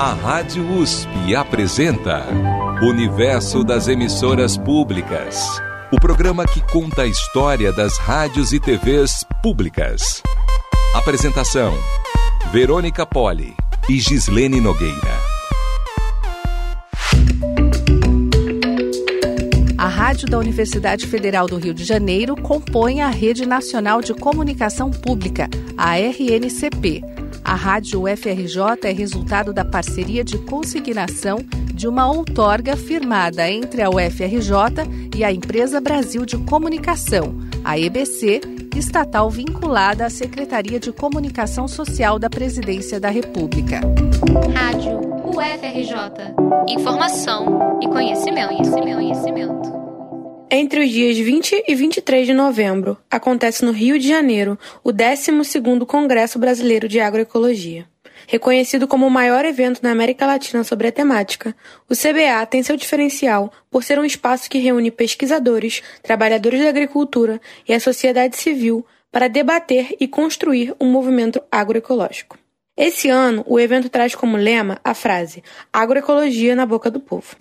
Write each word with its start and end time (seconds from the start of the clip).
A 0.00 0.12
Rádio 0.12 0.64
USP 0.78 1.34
apresenta 1.34 2.24
Universo 2.80 3.64
das 3.64 3.88
Emissoras 3.88 4.56
Públicas. 4.56 5.60
O 5.90 5.98
programa 5.98 6.46
que 6.46 6.60
conta 6.70 7.02
a 7.02 7.06
história 7.06 7.72
das 7.72 7.98
rádios 7.98 8.52
e 8.52 8.60
TVs 8.60 9.24
públicas. 9.42 10.22
Apresentação: 10.94 11.74
Verônica 12.52 13.04
Poli 13.04 13.56
e 13.88 13.98
Gislene 13.98 14.60
Nogueira. 14.60 15.18
A 19.76 19.88
rádio 19.88 20.28
da 20.28 20.38
Universidade 20.38 21.08
Federal 21.08 21.48
do 21.48 21.56
Rio 21.56 21.74
de 21.74 21.82
Janeiro 21.82 22.36
compõe 22.36 23.00
a 23.00 23.08
Rede 23.08 23.44
Nacional 23.44 24.00
de 24.00 24.14
Comunicação 24.14 24.92
Pública, 24.92 25.48
a 25.76 25.96
RNCP 25.96 27.17
a 27.48 27.54
Rádio 27.54 28.02
UFRJ 28.02 28.60
é 28.84 28.92
resultado 28.92 29.54
da 29.54 29.64
parceria 29.64 30.22
de 30.22 30.36
consignação 30.36 31.38
de 31.72 31.88
uma 31.88 32.06
outorga 32.06 32.76
firmada 32.76 33.50
entre 33.50 33.80
a 33.80 33.88
UFRJ 33.88 35.16
e 35.16 35.24
a 35.24 35.32
Empresa 35.32 35.80
Brasil 35.80 36.26
de 36.26 36.36
Comunicação, 36.36 37.38
a 37.64 37.78
EBC, 37.78 38.42
estatal 38.76 39.30
vinculada 39.30 40.04
à 40.04 40.10
Secretaria 40.10 40.78
de 40.78 40.92
Comunicação 40.92 41.66
Social 41.66 42.18
da 42.18 42.28
Presidência 42.28 43.00
da 43.00 43.08
República. 43.08 43.80
Rádio 44.52 45.00
UFRJ. 45.24 46.34
Informação 46.68 47.78
e 47.82 47.88
conhecimento, 47.88 48.48
conhecimento, 48.48 48.94
conhecimento. 48.94 49.77
Entre 50.50 50.80
os 50.82 50.90
dias 50.90 51.18
20 51.18 51.64
e 51.68 51.74
23 51.74 52.26
de 52.26 52.32
novembro, 52.32 52.96
acontece 53.10 53.62
no 53.62 53.70
Rio 53.70 53.98
de 53.98 54.08
Janeiro 54.08 54.58
o 54.82 54.90
12º 54.90 55.84
Congresso 55.84 56.38
Brasileiro 56.38 56.88
de 56.88 57.00
Agroecologia. 57.00 57.86
Reconhecido 58.26 58.88
como 58.88 59.06
o 59.06 59.10
maior 59.10 59.44
evento 59.44 59.80
na 59.82 59.90
América 59.90 60.24
Latina 60.24 60.64
sobre 60.64 60.88
a 60.88 60.92
temática, 60.92 61.54
o 61.86 61.94
CBA 61.94 62.46
tem 62.46 62.62
seu 62.62 62.78
diferencial 62.78 63.52
por 63.70 63.84
ser 63.84 63.98
um 63.98 64.06
espaço 64.06 64.48
que 64.48 64.58
reúne 64.58 64.90
pesquisadores, 64.90 65.82
trabalhadores 66.02 66.62
da 66.62 66.70
agricultura 66.70 67.38
e 67.68 67.74
a 67.74 67.80
sociedade 67.80 68.38
civil 68.38 68.86
para 69.12 69.28
debater 69.28 69.96
e 70.00 70.08
construir 70.08 70.74
um 70.80 70.90
movimento 70.90 71.42
agroecológico. 71.52 72.38
Esse 72.78 73.08
ano, 73.08 73.44
o 73.44 73.58
evento 73.58 73.88
traz 73.88 74.14
como 74.14 74.36
lema 74.36 74.78
a 74.84 74.94
frase 74.94 75.42
Agroecologia 75.72 76.54
na 76.54 76.64
boca 76.64 76.88
do 76.88 77.00
povo. 77.00 77.34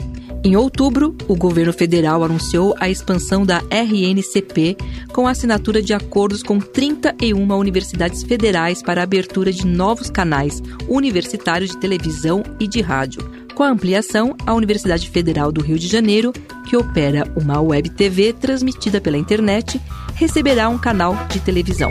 Em 0.44 0.56
outubro, 0.56 1.16
o 1.28 1.36
governo 1.36 1.72
federal 1.72 2.24
anunciou 2.24 2.74
a 2.80 2.90
expansão 2.90 3.46
da 3.46 3.62
RNCP 3.70 4.76
com 5.14 5.28
a 5.28 5.32
assinatura 5.32 5.80
de 5.80 5.94
acordos 5.94 6.42
com 6.42 6.60
31 6.60 7.56
universidades 7.56 8.24
federais 8.24 8.82
para 8.82 9.02
a 9.02 9.04
abertura 9.04 9.52
de 9.52 9.68
novos 9.68 10.10
canais 10.10 10.60
universitários 10.88 11.70
de 11.70 11.78
televisão 11.78 12.42
e 12.60 12.68
de 12.68 12.82
rádio. 12.82 13.22
Com 13.54 13.62
a 13.62 13.70
ampliação, 13.70 14.36
a 14.44 14.56
Universidade 14.56 15.08
Federal 15.08 15.52
do 15.52 15.62
Rio 15.62 15.78
de 15.78 15.88
Janeiro, 15.88 16.34
que 16.68 16.76
opera 16.76 17.32
uma 17.36 17.62
web 17.62 17.92
TV 17.92 18.34
transmitida 18.34 19.00
pela 19.00 19.18
internet, 19.18 19.80
receberá 20.16 20.68
um 20.68 20.80
canal 20.80 21.16
de 21.28 21.40
televisão. 21.40 21.90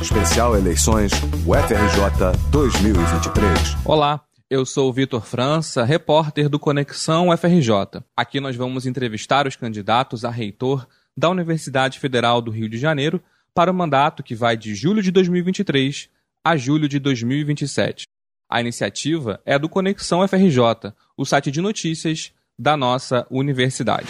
Especial 0.00 0.56
Eleições 0.56 1.10
UFRJ 1.46 2.38
2023. 2.50 3.76
Olá, 3.84 4.20
eu 4.48 4.64
sou 4.66 4.90
o 4.90 4.92
Vitor 4.92 5.24
França, 5.24 5.84
repórter 5.84 6.48
do 6.48 6.58
Conexão 6.58 7.30
UFRJ. 7.30 8.02
Aqui 8.16 8.38
nós 8.38 8.54
vamos 8.54 8.86
entrevistar 8.86 9.46
os 9.46 9.56
candidatos 9.56 10.24
a 10.24 10.30
reitor 10.30 10.86
da 11.16 11.30
Universidade 11.30 11.98
Federal 11.98 12.42
do 12.42 12.50
Rio 12.50 12.68
de 12.68 12.78
Janeiro 12.78 13.22
para 13.54 13.70
o 13.70 13.74
mandato 13.74 14.22
que 14.22 14.34
vai 14.34 14.56
de 14.56 14.74
julho 14.74 15.02
de 15.02 15.10
2023 15.10 16.08
a 16.44 16.56
julho 16.56 16.88
de 16.88 16.98
2027. 16.98 18.04
A 18.48 18.60
iniciativa 18.60 19.40
é 19.44 19.58
do 19.58 19.68
Conexão 19.68 20.20
UFRJ, 20.20 20.92
o 21.16 21.24
site 21.24 21.50
de 21.50 21.60
notícias 21.60 22.32
da 22.58 22.76
nossa 22.76 23.26
universidade. 23.30 24.06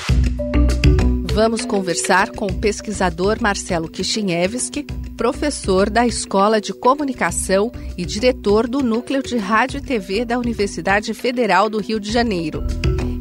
Vamos 1.33 1.65
conversar 1.67 2.31
com 2.31 2.47
o 2.47 2.61
pesquisador 2.61 3.41
Marcelo 3.41 3.91
Kishinevski, 3.91 4.87
professor 5.17 5.89
da 5.89 6.07
Escola 6.07 6.61
de 6.61 6.75
Comunicação 6.75 7.73
e 7.97 8.05
diretor 8.05 8.69
do 8.69 8.83
Núcleo 8.83 9.23
de 9.23 9.37
Rádio 9.39 9.79
e 9.79 9.81
TV 9.81 10.25
da 10.25 10.39
Universidade 10.39 11.15
Federal 11.15 11.71
do 11.71 11.81
Rio 11.81 11.99
de 11.99 12.13
Janeiro. 12.13 12.63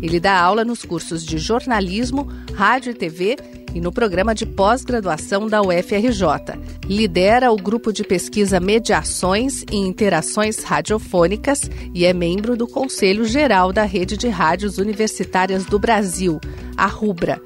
Ele 0.01 0.19
dá 0.19 0.37
aula 0.37 0.65
nos 0.65 0.83
cursos 0.83 1.25
de 1.25 1.37
jornalismo, 1.37 2.27
rádio 2.53 2.91
e 2.91 2.93
TV 2.93 3.37
e 3.73 3.79
no 3.79 3.91
programa 3.91 4.35
de 4.35 4.45
pós-graduação 4.45 5.47
da 5.47 5.61
UFRJ. 5.61 6.59
Lidera 6.85 7.51
o 7.51 7.55
grupo 7.55 7.91
de 7.91 8.03
pesquisa 8.03 8.59
Mediações 8.59 9.63
e 9.71 9.77
Interações 9.77 10.63
Radiofônicas 10.63 11.61
e 11.93 12.05
é 12.05 12.13
membro 12.13 12.57
do 12.57 12.67
Conselho 12.67 13.25
Geral 13.25 13.71
da 13.71 13.83
Rede 13.83 14.17
de 14.17 14.27
Rádios 14.27 14.77
Universitárias 14.77 15.65
do 15.65 15.79
Brasil, 15.79 16.39
a 16.77 16.87
RUBRA 16.87 17.41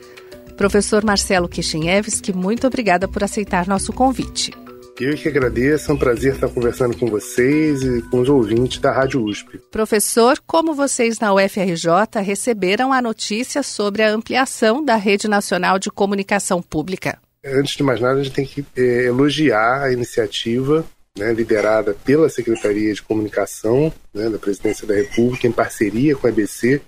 Professor 0.59 1.05
Marcelo 1.05 1.47
Kishinevski, 1.47 2.33
muito 2.33 2.67
obrigada 2.67 3.07
por 3.07 3.23
aceitar 3.23 3.65
nosso 3.65 3.93
convite. 3.93 4.51
Eu 4.99 5.15
que 5.15 5.29
agradeço, 5.29 5.89
é 5.89 5.93
um 5.93 5.97
prazer 5.97 6.33
estar 6.33 6.49
conversando 6.49 6.97
com 6.97 7.07
vocês 7.07 7.81
e 7.81 8.01
com 8.11 8.19
os 8.19 8.27
ouvintes 8.27 8.77
da 8.79 8.91
Rádio 8.91 9.23
USP. 9.23 9.57
Professor, 9.71 10.37
como 10.45 10.73
vocês 10.73 11.17
na 11.17 11.33
UFRJ 11.33 12.21
receberam 12.21 12.91
a 12.91 13.01
notícia 13.01 13.63
sobre 13.63 14.03
a 14.03 14.11
ampliação 14.11 14.83
da 14.83 14.97
Rede 14.97 15.29
Nacional 15.29 15.79
de 15.79 15.89
Comunicação 15.89 16.61
Pública? 16.61 17.17
Antes 17.41 17.77
de 17.77 17.83
mais 17.83 18.01
nada, 18.01 18.19
a 18.19 18.23
gente 18.25 18.35
tem 18.35 18.45
que 18.45 18.65
é, 18.75 19.05
elogiar 19.05 19.83
a 19.83 19.93
iniciativa 19.93 20.85
né, 21.17 21.31
liderada 21.31 21.95
pela 22.03 22.27
Secretaria 22.27 22.93
de 22.93 23.01
Comunicação 23.01 23.93
né, 24.13 24.29
da 24.29 24.37
Presidência 24.37 24.85
da 24.85 24.93
República, 24.93 25.47
em 25.47 25.53
parceria 25.53 26.17
com 26.17 26.27
a 26.27 26.29
EBC, 26.29 26.81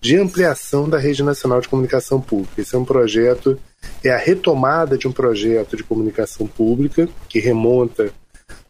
de 0.00 0.16
ampliação 0.16 0.88
da 0.88 0.98
Rede 0.98 1.22
Nacional 1.22 1.60
de 1.60 1.68
Comunicação 1.68 2.20
Pública. 2.20 2.60
Esse 2.60 2.74
é 2.74 2.78
um 2.78 2.84
projeto, 2.84 3.60
é 4.02 4.10
a 4.10 4.16
retomada 4.16 4.96
de 4.96 5.06
um 5.06 5.12
projeto 5.12 5.76
de 5.76 5.84
comunicação 5.84 6.46
pública 6.46 7.08
que 7.28 7.38
remonta 7.38 8.12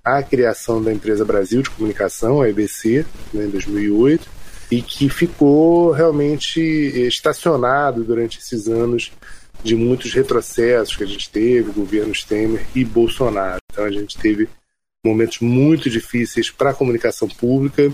à 0.05 0.23
criação 0.23 0.83
da 0.83 0.93
empresa 0.93 1.25
Brasil 1.25 1.63
de 1.63 1.71
Comunicação, 1.71 2.43
a 2.43 2.49
EBC, 2.49 3.07
né, 3.33 3.45
em 3.45 3.51
2008, 3.51 4.29
e 4.71 4.83
que 4.83 5.09
ficou 5.09 5.93
realmente 5.93 6.61
estacionado 6.61 8.03
durante 8.03 8.39
esses 8.39 8.67
anos 8.67 9.13
de 9.63 9.77
muitos 9.77 10.13
retrocessos 10.13 10.97
que 10.97 11.05
a 11.05 11.07
gente 11.07 11.31
teve, 11.31 11.71
governos 11.71 12.25
Temer 12.25 12.67
e 12.75 12.85
Bolsonaro. 12.85 13.61
Então 13.71 13.85
a 13.85 13.91
gente 13.91 14.19
teve 14.19 14.49
momentos 15.05 15.41
muito 15.41 15.89
difíceis 15.89 16.51
para 16.51 16.71
a 16.71 16.75
comunicação 16.75 17.29
pública, 17.29 17.93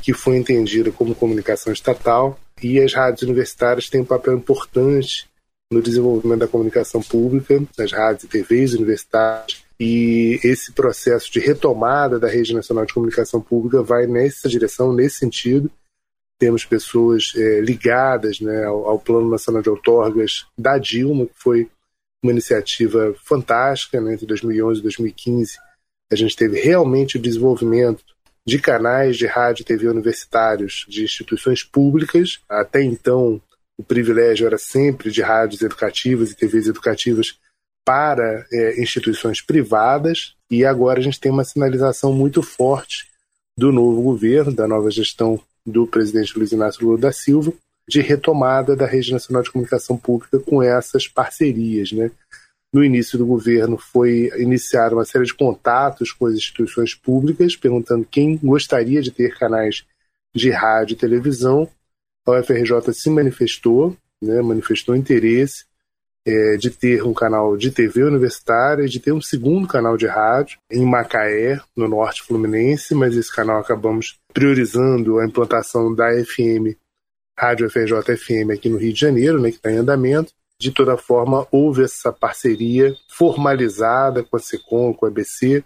que 0.00 0.12
foi 0.12 0.36
entendida 0.36 0.90
como 0.90 1.14
comunicação 1.14 1.72
estatal, 1.72 2.38
e 2.62 2.80
as 2.80 2.94
rádios 2.94 3.22
universitárias 3.22 3.88
têm 3.88 4.02
um 4.02 4.06
papel 4.06 4.34
importante 4.34 5.28
no 5.72 5.82
desenvolvimento 5.82 6.40
da 6.40 6.48
comunicação 6.48 7.02
pública, 7.02 7.62
nas 7.76 7.92
rádios 7.92 8.24
e 8.24 8.28
TVs 8.28 8.74
universitárias, 8.74 9.64
e 9.80 10.38
esse 10.44 10.70
processo 10.72 11.32
de 11.32 11.40
retomada 11.40 12.18
da 12.20 12.28
Rede 12.28 12.54
Nacional 12.54 12.86
de 12.86 12.94
Comunicação 12.94 13.40
Pública 13.40 13.82
vai 13.82 14.06
nessa 14.06 14.48
direção, 14.48 14.92
nesse 14.92 15.16
sentido. 15.16 15.70
Temos 16.38 16.64
pessoas 16.64 17.32
é, 17.34 17.60
ligadas 17.60 18.38
né, 18.38 18.64
ao, 18.64 18.86
ao, 18.86 18.98
Plano 18.98 19.28
Nacional 19.28 19.62
de 19.62 19.70
Outorgas 19.70 20.46
da 20.56 20.78
Dilma, 20.78 21.26
que 21.26 21.34
foi 21.34 21.68
uma 22.22 22.30
iniciativa 22.30 23.14
fantástica 23.24 24.00
né, 24.00 24.14
entre 24.14 24.26
2011 24.26 24.78
e 24.78 24.82
2015. 24.82 25.58
A 26.12 26.14
gente 26.14 26.36
teve 26.36 26.60
realmente 26.60 27.16
o 27.16 27.20
desenvolvimento 27.20 28.04
de 28.46 28.58
canais 28.58 29.16
de 29.16 29.26
rádio 29.26 29.62
e 29.62 29.64
TV 29.64 29.88
universitários 29.88 30.84
de 30.88 31.04
instituições 31.04 31.62
públicas. 31.62 32.40
Até 32.48 32.82
então, 32.82 33.40
o 33.78 33.82
privilégio 33.82 34.46
era 34.46 34.58
sempre 34.58 35.10
de 35.10 35.22
rádios 35.22 35.62
educativas 35.62 36.30
e 36.30 36.36
TVs 36.36 36.66
educativas 36.66 37.38
para 37.84 38.46
é, 38.52 38.80
instituições 38.80 39.40
privadas, 39.40 40.34
e 40.50 40.64
agora 40.64 41.00
a 41.00 41.02
gente 41.02 41.18
tem 41.18 41.32
uma 41.32 41.44
sinalização 41.44 42.12
muito 42.12 42.42
forte 42.42 43.08
do 43.56 43.72
novo 43.72 44.00
governo, 44.02 44.54
da 44.54 44.68
nova 44.68 44.90
gestão 44.90 45.40
do 45.66 45.86
presidente 45.86 46.36
Luiz 46.38 46.52
Inácio 46.52 46.84
Lula 46.84 46.98
da 46.98 47.12
Silva, 47.12 47.52
de 47.88 48.00
retomada 48.00 48.76
da 48.76 48.86
Rede 48.86 49.12
Nacional 49.12 49.42
de 49.42 49.50
Comunicação 49.50 49.96
Pública 49.96 50.38
com 50.38 50.62
essas 50.62 51.08
parcerias, 51.08 51.90
né? 51.92 52.10
No 52.72 52.82
início 52.82 53.18
do 53.18 53.26
governo 53.26 53.76
foi 53.76 54.30
iniciar 54.38 54.94
uma 54.94 55.04
série 55.04 55.26
de 55.26 55.34
contatos 55.34 56.10
com 56.10 56.26
as 56.26 56.34
instituições 56.34 56.94
públicas, 56.94 57.54
perguntando 57.54 58.06
quem 58.10 58.38
gostaria 58.38 59.02
de 59.02 59.10
ter 59.10 59.36
canais 59.36 59.84
de 60.34 60.50
rádio 60.50 60.94
e 60.94 60.96
televisão. 60.96 61.68
A 62.26 62.40
UFRJ 62.40 62.92
se 62.94 63.10
manifestou, 63.10 63.94
né, 64.22 64.40
manifestou 64.40 64.96
interesse 64.96 65.66
é, 66.24 66.56
de 66.56 66.70
ter 66.70 67.02
um 67.02 67.12
canal 67.12 67.56
de 67.56 67.70
TV 67.70 68.04
universitária, 68.04 68.88
de 68.88 69.00
ter 69.00 69.12
um 69.12 69.20
segundo 69.20 69.68
canal 69.68 69.96
de 69.96 70.06
rádio 70.06 70.58
em 70.70 70.86
Macaé, 70.86 71.60
no 71.76 71.88
norte 71.88 72.22
fluminense, 72.22 72.94
mas 72.94 73.14
esse 73.16 73.34
canal 73.34 73.60
acabamos 73.60 74.18
priorizando 74.32 75.18
a 75.18 75.26
implantação 75.26 75.94
da 75.94 76.08
FM, 76.24 76.78
Rádio 77.38 77.68
FRJ 77.68 78.16
FM 78.16 78.50
aqui 78.54 78.68
no 78.68 78.78
Rio 78.78 78.92
de 78.92 79.00
Janeiro, 79.00 79.40
né, 79.40 79.50
que 79.50 79.56
está 79.56 79.70
em 79.70 79.76
andamento 79.76 80.32
de 80.62 80.70
toda 80.70 80.96
forma, 80.96 81.46
houve 81.50 81.82
essa 81.82 82.12
parceria 82.12 82.94
formalizada 83.08 84.22
com 84.22 84.36
a 84.36 84.40
SECOM, 84.40 84.94
com 84.94 85.06
a 85.06 85.08
EBC, 85.08 85.64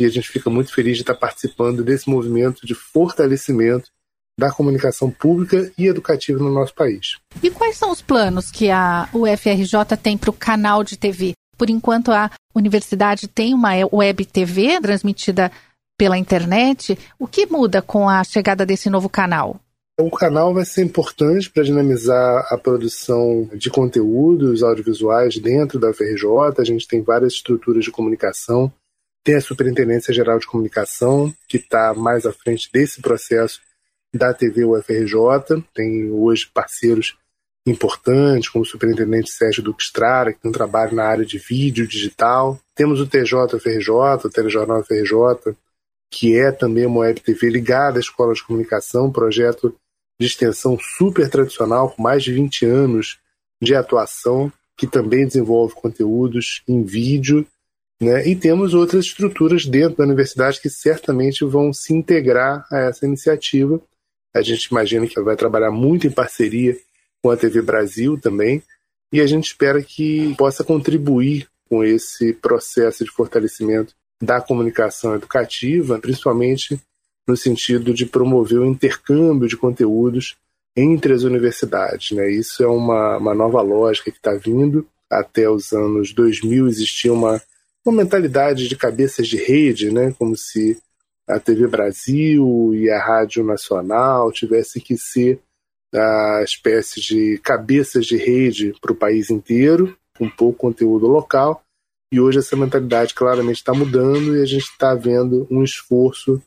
e 0.00 0.04
a 0.04 0.08
gente 0.08 0.28
fica 0.28 0.50
muito 0.50 0.74
feliz 0.74 0.96
de 0.96 1.04
estar 1.04 1.14
participando 1.14 1.84
desse 1.84 2.10
movimento 2.10 2.66
de 2.66 2.74
fortalecimento 2.74 3.88
da 4.36 4.50
comunicação 4.50 5.10
pública 5.10 5.70
e 5.78 5.86
educativa 5.86 6.40
no 6.40 6.52
nosso 6.52 6.74
país. 6.74 7.18
E 7.40 7.50
quais 7.50 7.76
são 7.76 7.92
os 7.92 8.02
planos 8.02 8.50
que 8.50 8.68
a 8.68 9.08
UFRJ 9.12 9.96
tem 10.02 10.18
para 10.18 10.30
o 10.30 10.34
canal 10.34 10.82
de 10.82 10.96
TV? 10.96 11.34
Por 11.56 11.70
enquanto, 11.70 12.10
a 12.10 12.28
universidade 12.52 13.28
tem 13.28 13.54
uma 13.54 13.70
web 13.92 14.24
TV 14.24 14.80
transmitida 14.80 15.52
pela 15.96 16.18
internet. 16.18 16.98
O 17.16 17.28
que 17.28 17.46
muda 17.46 17.80
com 17.80 18.08
a 18.08 18.24
chegada 18.24 18.66
desse 18.66 18.90
novo 18.90 19.08
canal? 19.08 19.60
O 20.00 20.10
canal 20.10 20.54
vai 20.54 20.64
ser 20.64 20.82
importante 20.82 21.50
para 21.50 21.62
dinamizar 21.62 22.46
a 22.50 22.56
produção 22.56 23.48
de 23.52 23.68
conteúdos 23.68 24.62
audiovisuais 24.62 25.38
dentro 25.38 25.78
da 25.78 25.90
UFRJ. 25.90 26.26
A 26.58 26.64
gente 26.64 26.88
tem 26.88 27.02
várias 27.02 27.34
estruturas 27.34 27.84
de 27.84 27.90
comunicação. 27.90 28.72
Tem 29.22 29.34
a 29.34 29.40
Superintendência 29.40 30.12
Geral 30.12 30.38
de 30.38 30.46
Comunicação, 30.46 31.32
que 31.46 31.58
está 31.58 31.92
mais 31.94 32.24
à 32.24 32.32
frente 32.32 32.70
desse 32.72 33.02
processo 33.02 33.60
da 34.14 34.32
TV 34.32 34.64
UFRJ. 34.64 35.62
Tem 35.74 36.10
hoje 36.10 36.50
parceiros 36.52 37.16
importantes, 37.66 38.48
como 38.48 38.64
o 38.64 38.66
superintendente 38.66 39.30
Sérgio 39.30 39.62
Duque 39.62 39.82
Estrara, 39.82 40.32
que 40.32 40.40
tem 40.40 40.48
um 40.48 40.54
trabalho 40.54 40.96
na 40.96 41.04
área 41.04 41.24
de 41.24 41.38
vídeo 41.38 41.86
digital. 41.86 42.58
Temos 42.74 42.98
o 42.98 43.06
TJ 43.06 43.56
UFRJ, 43.56 43.90
o 44.24 44.30
Telejornal 44.30 44.80
UFRJ, 44.80 45.54
que 46.10 46.36
é 46.36 46.50
também 46.50 46.86
uma 46.86 47.00
web 47.00 47.20
TV 47.20 47.50
ligada 47.50 47.98
à 47.98 48.00
Escola 48.00 48.34
de 48.34 48.42
Comunicação, 48.42 49.12
projeto 49.12 49.76
de 50.22 50.28
extensão 50.28 50.78
super 50.78 51.28
tradicional, 51.28 51.90
com 51.90 52.02
mais 52.02 52.22
de 52.22 52.32
20 52.32 52.64
anos 52.64 53.18
de 53.60 53.74
atuação, 53.74 54.52
que 54.76 54.86
também 54.86 55.26
desenvolve 55.26 55.74
conteúdos 55.74 56.62
em 56.66 56.84
vídeo. 56.84 57.46
Né? 58.00 58.28
E 58.28 58.36
temos 58.36 58.72
outras 58.72 59.06
estruturas 59.06 59.66
dentro 59.66 59.98
da 59.98 60.04
universidade 60.04 60.60
que 60.60 60.70
certamente 60.70 61.44
vão 61.44 61.72
se 61.72 61.92
integrar 61.92 62.66
a 62.70 62.78
essa 62.78 63.04
iniciativa. 63.04 63.80
A 64.34 64.42
gente 64.42 64.66
imagina 64.66 65.06
que 65.06 65.20
vai 65.20 65.36
trabalhar 65.36 65.70
muito 65.70 66.06
em 66.06 66.10
parceria 66.10 66.76
com 67.22 67.30
a 67.30 67.36
TV 67.36 67.62
Brasil 67.62 68.18
também, 68.18 68.62
e 69.12 69.20
a 69.20 69.26
gente 69.26 69.46
espera 69.46 69.82
que 69.82 70.34
possa 70.36 70.64
contribuir 70.64 71.46
com 71.68 71.84
esse 71.84 72.32
processo 72.32 73.04
de 73.04 73.10
fortalecimento 73.10 73.94
da 74.20 74.40
comunicação 74.40 75.14
educativa, 75.14 75.98
principalmente 75.98 76.80
no 77.26 77.36
sentido 77.36 77.94
de 77.94 78.06
promover 78.06 78.58
o 78.58 78.66
intercâmbio 78.66 79.48
de 79.48 79.56
conteúdos 79.56 80.36
entre 80.76 81.12
as 81.12 81.22
universidades. 81.22 82.16
Né? 82.16 82.30
Isso 82.30 82.62
é 82.62 82.66
uma, 82.66 83.18
uma 83.18 83.34
nova 83.34 83.60
lógica 83.60 84.10
que 84.10 84.16
está 84.16 84.34
vindo. 84.34 84.86
Até 85.10 85.48
os 85.48 85.72
anos 85.72 86.12
2000 86.12 86.66
existia 86.68 87.12
uma, 87.12 87.40
uma 87.84 87.96
mentalidade 87.96 88.68
de 88.68 88.76
cabeças 88.76 89.28
de 89.28 89.36
rede, 89.36 89.92
né? 89.92 90.14
como 90.18 90.36
se 90.36 90.78
a 91.28 91.38
TV 91.38 91.66
Brasil 91.66 92.72
e 92.74 92.90
a 92.90 92.98
Rádio 92.98 93.44
Nacional 93.44 94.32
tivessem 94.32 94.82
que 94.82 94.96
ser 94.96 95.40
a 95.94 96.40
espécie 96.42 97.00
de 97.00 97.38
cabeças 97.44 98.06
de 98.06 98.16
rede 98.16 98.74
para 98.80 98.92
o 98.92 98.96
país 98.96 99.30
inteiro, 99.30 99.96
com 100.16 100.28
pouco 100.28 100.58
conteúdo 100.58 101.06
local, 101.06 101.62
e 102.10 102.20
hoje 102.20 102.38
essa 102.38 102.56
mentalidade 102.56 103.14
claramente 103.14 103.56
está 103.56 103.72
mudando 103.72 104.36
e 104.36 104.42
a 104.42 104.44
gente 104.44 104.64
está 104.64 104.94
vendo 104.94 105.46
um 105.50 105.62
esforço 105.62 106.42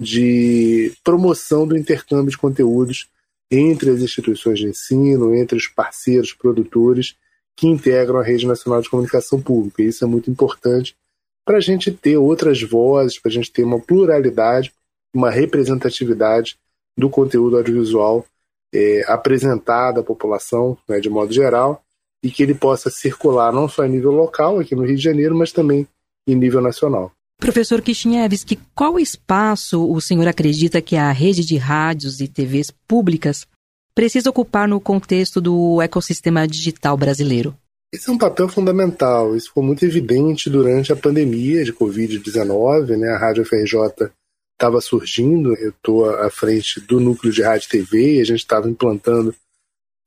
de 0.00 0.92
promoção 1.02 1.66
do 1.66 1.76
intercâmbio 1.76 2.30
de 2.30 2.38
conteúdos 2.38 3.08
entre 3.50 3.90
as 3.90 4.00
instituições 4.00 4.58
de 4.58 4.66
ensino, 4.66 5.34
entre 5.34 5.56
os 5.56 5.68
parceiros 5.68 6.32
produtores 6.32 7.16
que 7.56 7.66
integram 7.66 8.18
a 8.18 8.22
Rede 8.22 8.46
Nacional 8.46 8.82
de 8.82 8.90
Comunicação 8.90 9.40
Pública. 9.40 9.82
Isso 9.82 10.04
é 10.04 10.06
muito 10.06 10.30
importante 10.30 10.96
para 11.44 11.58
a 11.58 11.60
gente 11.60 11.90
ter 11.90 12.16
outras 12.16 12.60
vozes, 12.60 13.18
para 13.18 13.30
a 13.30 13.32
gente 13.32 13.52
ter 13.52 13.62
uma 13.62 13.80
pluralidade, 13.80 14.72
uma 15.14 15.30
representatividade 15.30 16.58
do 16.98 17.08
conteúdo 17.08 17.56
audiovisual 17.56 18.26
é, 18.74 19.04
apresentado 19.06 20.00
à 20.00 20.02
população, 20.02 20.76
né, 20.88 20.98
de 20.98 21.08
modo 21.08 21.32
geral, 21.32 21.82
e 22.22 22.30
que 22.30 22.42
ele 22.42 22.54
possa 22.54 22.90
circular 22.90 23.52
não 23.52 23.68
só 23.68 23.86
em 23.86 23.90
nível 23.90 24.10
local, 24.10 24.58
aqui 24.58 24.74
no 24.74 24.84
Rio 24.84 24.96
de 24.96 25.02
Janeiro, 25.02 25.36
mas 25.36 25.52
também 25.52 25.86
em 26.26 26.34
nível 26.34 26.60
nacional. 26.60 27.12
Professor 27.38 27.82
Kishinevski, 27.82 28.58
qual 28.74 28.98
espaço 28.98 29.88
o 29.90 30.00
senhor 30.00 30.26
acredita 30.26 30.80
que 30.80 30.96
a 30.96 31.12
rede 31.12 31.44
de 31.44 31.56
rádios 31.56 32.20
e 32.20 32.26
TVs 32.26 32.70
públicas 32.88 33.46
precisa 33.94 34.30
ocupar 34.30 34.66
no 34.66 34.80
contexto 34.80 35.40
do 35.40 35.80
ecossistema 35.80 36.46
digital 36.46 36.96
brasileiro? 36.96 37.56
Esse 37.92 38.10
é 38.10 38.12
um 38.12 38.18
papel 38.18 38.48
fundamental. 38.48 39.36
Isso 39.36 39.48
ficou 39.48 39.62
muito 39.62 39.84
evidente 39.84 40.50
durante 40.50 40.92
a 40.92 40.96
pandemia 40.96 41.64
de 41.64 41.72
Covid-19. 41.72 42.96
Né? 42.96 43.08
A 43.10 43.18
Rádio 43.18 43.44
FRJ 43.44 44.10
estava 44.54 44.80
surgindo, 44.80 45.54
eu 45.54 45.70
estou 45.70 46.08
à 46.08 46.30
frente 46.30 46.80
do 46.80 46.98
núcleo 46.98 47.32
de 47.32 47.42
rádio 47.42 47.66
e 47.66 47.70
TV, 47.70 48.16
e 48.16 48.20
a 48.20 48.24
gente 48.24 48.40
estava 48.40 48.68
implantando 48.68 49.34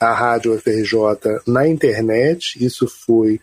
a 0.01 0.13
Rádio 0.13 0.53
UFRJ 0.53 1.41
na 1.45 1.67
internet. 1.67 2.63
Isso 2.63 2.87
foi 2.87 3.39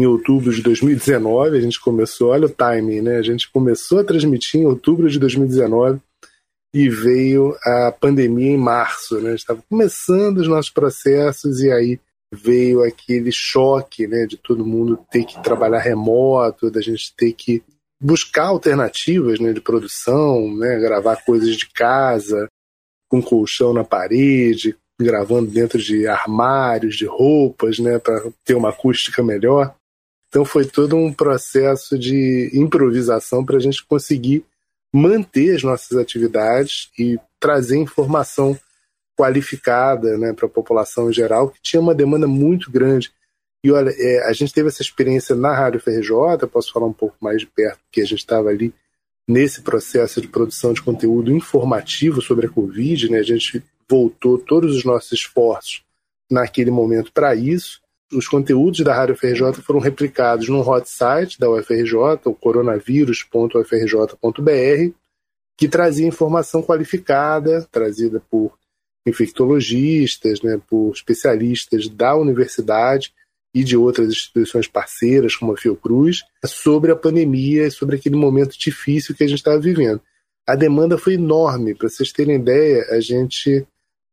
em 0.00 0.06
outubro 0.06 0.52
de 0.52 0.62
2019. 0.62 1.56
A 1.56 1.60
gente 1.60 1.80
começou, 1.80 2.30
olha 2.30 2.46
o 2.46 2.50
timing, 2.50 3.02
né? 3.02 3.16
A 3.16 3.22
gente 3.22 3.50
começou 3.50 4.00
a 4.00 4.04
transmitir 4.04 4.60
em 4.60 4.66
outubro 4.66 5.08
de 5.08 5.18
2019 5.18 6.00
e 6.74 6.88
veio 6.88 7.56
a 7.64 7.92
pandemia 7.92 8.50
em 8.50 8.56
março, 8.56 9.20
né? 9.20 9.34
Estava 9.34 9.62
começando 9.68 10.38
os 10.38 10.48
nossos 10.48 10.70
processos 10.70 11.60
e 11.60 11.70
aí 11.70 12.00
veio 12.32 12.82
aquele 12.84 13.32
choque, 13.32 14.06
né, 14.06 14.24
de 14.24 14.36
todo 14.36 14.64
mundo 14.64 15.04
ter 15.10 15.24
que 15.24 15.42
trabalhar 15.42 15.80
remoto, 15.80 16.70
da 16.70 16.80
gente 16.80 17.12
ter 17.16 17.32
que 17.32 17.60
buscar 18.00 18.46
alternativas, 18.46 19.40
né, 19.40 19.52
de 19.52 19.60
produção, 19.60 20.56
né, 20.56 20.78
gravar 20.78 21.24
coisas 21.24 21.56
de 21.56 21.68
casa, 21.68 22.46
com 23.10 23.20
colchão 23.20 23.72
na 23.72 23.82
parede, 23.82 24.76
gravando 25.00 25.50
dentro 25.50 25.78
de 25.78 26.06
armários, 26.06 26.96
de 26.96 27.04
roupas, 27.04 27.78
né, 27.78 27.98
para 27.98 28.30
ter 28.44 28.54
uma 28.54 28.70
acústica 28.70 29.22
melhor. 29.22 29.74
Então 30.30 30.44
foi 30.44 30.64
todo 30.64 30.96
um 30.96 31.12
processo 31.12 31.98
de 31.98 32.50
improvisação 32.54 33.44
para 33.44 33.56
a 33.56 33.60
gente 33.60 33.84
conseguir 33.84 34.44
manter 34.92 35.56
as 35.56 35.62
nossas 35.62 35.98
atividades 35.98 36.88
e 36.96 37.18
trazer 37.38 37.76
informação 37.76 38.58
qualificada 39.18 40.16
né, 40.16 40.32
para 40.32 40.46
a 40.46 40.50
população 40.50 41.10
em 41.10 41.12
geral, 41.12 41.50
que 41.50 41.60
tinha 41.60 41.80
uma 41.80 41.94
demanda 41.94 42.26
muito 42.26 42.70
grande. 42.70 43.12
E 43.62 43.70
olha, 43.70 43.90
é, 43.90 44.26
a 44.28 44.32
gente 44.32 44.54
teve 44.54 44.68
essa 44.68 44.82
experiência 44.82 45.34
na 45.34 45.54
Rádio 45.54 45.80
FRJ, 45.80 46.46
posso 46.50 46.72
falar 46.72 46.86
um 46.86 46.92
pouco 46.92 47.16
mais 47.20 47.40
de 47.40 47.46
perto, 47.46 47.80
porque 47.84 48.00
a 48.00 48.06
gente 48.06 48.20
estava 48.20 48.48
ali 48.48 48.72
nesse 49.28 49.60
processo 49.62 50.20
de 50.20 50.28
produção 50.28 50.72
de 50.72 50.80
conteúdo 50.80 51.30
informativo 51.30 52.22
sobre 52.22 52.46
a 52.46 52.50
Covid, 52.50 53.10
né? 53.10 53.18
A 53.18 53.22
gente 53.22 53.62
voltou 53.88 54.38
todos 54.38 54.74
os 54.74 54.84
nossos 54.84 55.12
esforços 55.12 55.82
naquele 56.30 56.70
momento 56.70 57.12
para 57.12 57.34
isso. 57.34 57.80
Os 58.12 58.26
conteúdos 58.26 58.80
da 58.80 58.94
Rádio 58.94 59.16
FRJ 59.16 59.62
foram 59.62 59.78
replicados 59.78 60.48
num 60.48 60.60
hot 60.60 60.90
site 60.90 61.38
da 61.38 61.48
UFRJ, 61.48 61.94
o 62.24 62.34
coronavírus.ufrj.br, 62.34 64.94
que 65.56 65.68
trazia 65.68 66.06
informação 66.06 66.62
qualificada, 66.62 67.66
trazida 67.70 68.20
por 68.30 68.58
infectologistas, 69.06 70.42
né, 70.42 70.60
por 70.68 70.92
especialistas 70.92 71.88
da 71.88 72.16
universidade 72.16 73.12
e 73.54 73.64
de 73.64 73.76
outras 73.76 74.08
instituições 74.08 74.66
parceiras, 74.66 75.36
como 75.36 75.52
a 75.52 75.56
Fiocruz, 75.56 76.22
sobre 76.44 76.92
a 76.92 76.96
pandemia 76.96 77.66
e 77.66 77.70
sobre 77.70 77.96
aquele 77.96 78.16
momento 78.16 78.58
difícil 78.58 79.14
que 79.14 79.24
a 79.24 79.28
gente 79.28 79.38
estava 79.38 79.58
vivendo. 79.58 80.00
A 80.46 80.54
demanda 80.54 80.98
foi 80.98 81.14
enorme. 81.14 81.74
Para 81.74 81.88
vocês 81.88 82.12
terem 82.12 82.36
ideia, 82.36 82.86
a 82.90 83.00
gente 83.00 83.66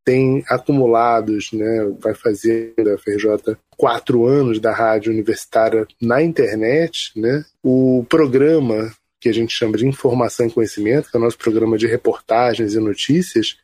tem 0.07 0.41
acumulados, 0.47 1.51
né, 1.51 1.91
vai 1.99 2.13
fazer 2.15 2.73
a 2.79 2.97
FRJ 2.97 3.57
quatro 3.75 4.25
anos 4.25 4.57
da 4.57 4.73
rádio 4.73 5.11
universitária 5.11 5.85
na 6.01 6.23
internet, 6.23 7.11
né? 7.13 7.43
O 7.61 8.05
programa 8.07 8.89
que 9.19 9.27
a 9.27 9.33
gente 9.33 9.53
chama 9.53 9.77
de 9.77 9.85
informação 9.85 10.47
e 10.47 10.49
conhecimento, 10.49 11.11
que 11.11 11.17
é 11.17 11.19
o 11.19 11.23
nosso 11.23 11.37
programa 11.37 11.77
de 11.77 11.87
reportagens 11.87 12.73
e 12.73 12.79
notícias, 12.79 13.57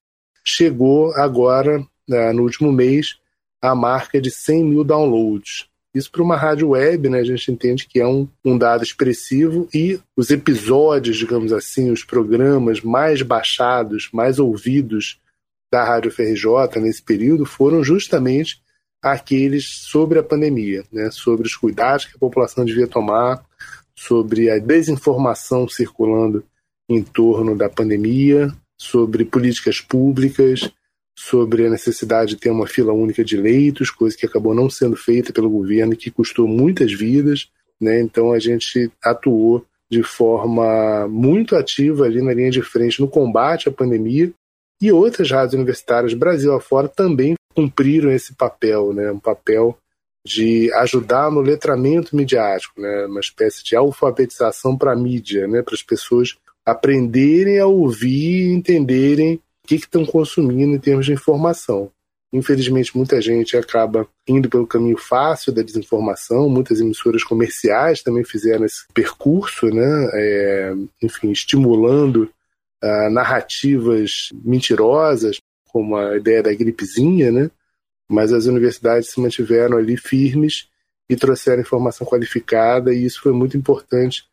chegou 0.44 1.14
agora, 1.14 1.82
né, 2.06 2.34
no 2.34 2.44
último 2.44 2.74
mês, 2.74 3.16
a 3.62 3.74
marca 3.74 4.20
de 4.20 4.30
100 4.30 4.66
mil 4.66 4.84
downloads. 4.84 5.70
Isso 5.96 6.12
para 6.12 6.24
uma 6.24 6.36
rádio 6.36 6.72
web, 6.72 7.08
né, 7.08 7.20
a 7.20 7.24
gente 7.24 7.50
entende 7.50 7.88
que 7.88 8.02
é 8.02 8.06
um, 8.06 8.28
um 8.44 8.58
dado 8.58 8.84
expressivo 8.84 9.70
e 9.74 9.98
os 10.18 10.30
episódios, 10.30 11.16
digamos 11.16 11.54
assim, 11.54 11.90
os 11.90 12.04
programas 12.04 12.82
mais 12.82 13.22
baixados, 13.22 14.10
mais 14.12 14.40
ouvidos 14.40 15.23
da 15.74 15.84
Rádio 15.84 16.12
FRJ 16.12 16.80
nesse 16.80 17.01
período 17.01 17.48
foram 17.48 17.84
justamente 17.84 18.62
aqueles 19.01 19.65
sobre 19.65 20.20
a 20.20 20.24
pandemia, 20.24 20.84
né, 20.92 21.10
sobre 21.10 21.48
os 21.48 21.56
cuidados 21.56 22.06
que 22.06 22.15
a 22.15 22.20
população 22.20 22.63
devia 22.63 22.88
tomar, 22.88 23.44
sobre 23.96 24.51
a 24.51 24.60
desinformação 24.60 25.68
circulando 25.68 26.46
em 26.88 27.01
torno 27.01 27.58
da 27.58 27.68
pandemia, 27.70 28.53
sobre 28.77 29.25
políticas 29.25 29.82
públicas, 29.82 30.72
sobre 31.18 31.65
a 31.65 31.72
necessidade 31.72 32.36
de 32.36 32.42
ter 32.42 32.51
uma 32.51 32.68
fila 32.68 32.94
única 32.94 33.25
de 33.25 33.36
leitos, 33.36 33.89
coisa 33.89 34.15
que 34.15 34.27
acabou 34.27 34.53
não 34.53 34.70
sendo 34.70 34.96
feita 34.96 35.34
pelo 35.34 35.50
governo 35.50 35.94
e 35.94 35.98
que 35.98 36.12
custou 36.12 36.48
muitas 36.48 36.94
vidas. 36.94 37.50
Né? 37.82 38.00
Então 38.00 38.32
a 38.32 38.38
gente 38.38 38.92
atuou 39.03 39.65
de 39.89 40.03
forma 40.03 41.08
muito 41.08 41.56
ativa 41.56 42.06
ali 42.06 42.22
na 42.22 42.34
linha 42.34 42.51
de 42.51 42.62
frente 42.62 43.01
no 43.01 43.08
combate 43.08 43.70
à 43.70 43.72
pandemia 43.72 44.32
E 44.82 44.92
outras 44.92 45.32
rádios 45.32 45.53
universitárias, 45.53 46.13
Brasil 46.13 46.53
afora, 46.53 46.88
também 46.88 47.36
cumpriram 47.56 48.12
esse 48.12 48.34
papel, 48.34 48.94
né? 48.94 49.12
um 49.12 49.20
papel 49.20 49.77
de 50.25 50.72
ajudar 50.75 51.30
no 51.32 51.42
letramento 51.42 52.15
midiático, 52.15 52.80
né? 52.80 53.06
uma 53.06 53.20
espécie 53.20 53.63
de 53.63 53.75
alfabetização 53.75 54.77
para 54.77 54.94
a 54.94 54.96
mídia, 54.96 55.48
né? 55.48 55.62
para 55.62 55.75
as 55.75 55.84
pessoas 55.84 56.36
aprenderem 56.65 57.60
a 57.60 57.65
ouvir 57.65 58.50
e 58.50 58.53
entenderem 58.53 59.36
o 59.36 59.68
que 59.68 59.75
estão 59.75 60.06
consumindo 60.06 60.75
em 60.75 60.80
termos 60.80 61.06
de 61.06 61.13
informação. 61.13 61.92
Infelizmente, 62.34 62.98
muita 62.98 63.22
gente 63.22 63.56
acaba 63.56 64.08
indo 64.27 64.50
pelo 64.50 64.65
caminho 64.65 64.98
fácil 64.98 65.53
da 65.53 65.62
desinformação. 65.62 66.50
Muitas 66.50 66.80
emissoras 66.80 67.24
comerciais 67.24 68.01
também 68.01 68.24
fizeram 68.24 68.65
esse 68.65 68.86
percurso, 68.92 69.68
né? 69.68 70.10
É, 70.13 70.74
enfim, 71.03 71.32
estimulando 71.32 72.27
uh, 72.84 73.10
narrativas 73.10 74.30
mentirosas, 74.34 75.40
como 75.70 75.96
a 75.96 76.18
ideia 76.18 76.44
da 76.44 76.54
gripezinha, 76.54 77.32
né? 77.32 77.50
Mas 78.10 78.34
as 78.34 78.46
universidades 78.46 79.10
se 79.10 79.20
mantiveram 79.20 79.78
ali 79.78 79.98
firmes 79.98 80.68
e 81.10 81.16
trouxeram 81.16 81.62
informação 81.62 82.06
qualificada, 82.06 82.94
e 82.94 83.06
isso 83.06 83.22
foi 83.22 83.32
muito 83.32 83.58
importante 83.58 84.25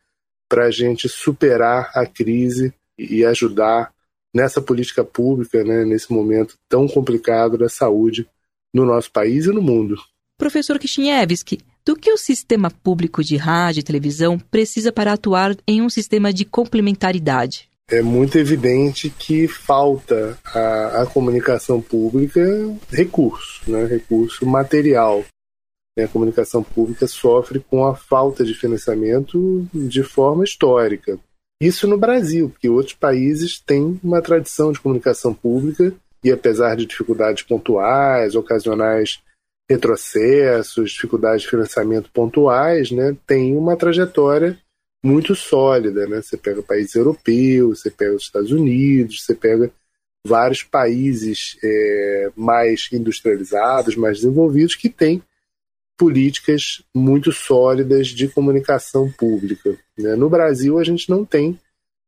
para 0.49 0.65
a 0.65 0.71
gente 0.71 1.07
superar 1.07 1.91
a 1.95 2.05
crise 2.05 2.73
e 2.97 3.23
ajudar 3.25 3.91
nessa 4.33 4.61
política 4.61 5.03
pública, 5.03 5.63
né, 5.63 5.83
nesse 5.83 6.11
momento 6.11 6.57
tão 6.69 6.87
complicado 6.87 7.57
da 7.57 7.69
saúde 7.69 8.27
no 8.73 8.85
nosso 8.85 9.11
país 9.11 9.45
e 9.45 9.51
no 9.51 9.61
mundo. 9.61 9.95
Professor 10.37 10.77
Kishinevski, 10.77 11.59
do 11.85 11.95
que 11.95 12.11
o 12.11 12.17
sistema 12.17 12.69
público 12.69 13.23
de 13.23 13.37
rádio 13.37 13.79
e 13.79 13.83
televisão 13.83 14.37
precisa 14.37 14.91
para 14.91 15.13
atuar 15.13 15.55
em 15.67 15.81
um 15.81 15.89
sistema 15.89 16.31
de 16.31 16.45
complementaridade? 16.45 17.70
É 17.91 18.01
muito 18.01 18.37
evidente 18.37 19.09
que 19.09 19.49
falta 19.49 20.39
à, 20.45 21.05
comunicação 21.13 21.81
pública 21.81 22.41
recurso, 22.89 23.69
né, 23.69 23.85
recurso 23.85 24.45
material. 24.45 25.25
A 25.99 26.07
comunicação 26.07 26.63
pública 26.63 27.05
sofre 27.05 27.59
com 27.59 27.85
a 27.85 27.93
falta 27.93 28.45
de 28.45 28.53
financiamento 28.53 29.67
de 29.73 30.03
forma 30.03 30.45
histórica. 30.45 31.19
Isso 31.61 31.85
no 31.85 31.97
Brasil, 31.97 32.49
porque 32.49 32.69
outros 32.69 32.95
países 32.95 33.59
têm 33.59 33.99
uma 34.01 34.21
tradição 34.21 34.71
de 34.71 34.79
comunicação 34.79 35.33
pública 35.33 35.93
e, 36.23 36.31
apesar 36.31 36.77
de 36.77 36.85
dificuldades 36.85 37.43
pontuais, 37.43 38.35
ocasionais 38.35 39.21
retrocessos, 39.69 40.91
dificuldades 40.91 41.41
de 41.41 41.49
financiamento 41.49 42.09
pontuais, 42.11 42.89
né, 42.89 43.15
tem 43.27 43.55
uma 43.55 43.75
trajetória 43.75 44.57
muito 45.03 45.35
sólida. 45.35 46.07
Né? 46.07 46.21
Você 46.21 46.37
pega 46.37 46.61
países 46.61 46.95
europeus, 46.95 47.81
você 47.81 47.91
pega 47.91 48.15
os 48.15 48.23
Estados 48.23 48.51
Unidos, 48.51 49.23
você 49.23 49.33
pega 49.33 49.71
vários 50.25 50.63
países 50.63 51.57
é, 51.63 52.31
mais 52.35 52.87
industrializados, 52.91 53.95
mais 53.95 54.17
desenvolvidos, 54.17 54.75
que 54.75 54.89
têm 54.89 55.21
políticas 55.97 56.83
muito 56.95 57.31
sólidas 57.31 58.07
de 58.07 58.27
comunicação 58.27 59.11
pública. 59.11 59.77
Né? 59.97 60.15
No 60.15 60.29
Brasil, 60.29 60.79
a 60.79 60.83
gente 60.83 61.09
não 61.09 61.25
tem 61.25 61.59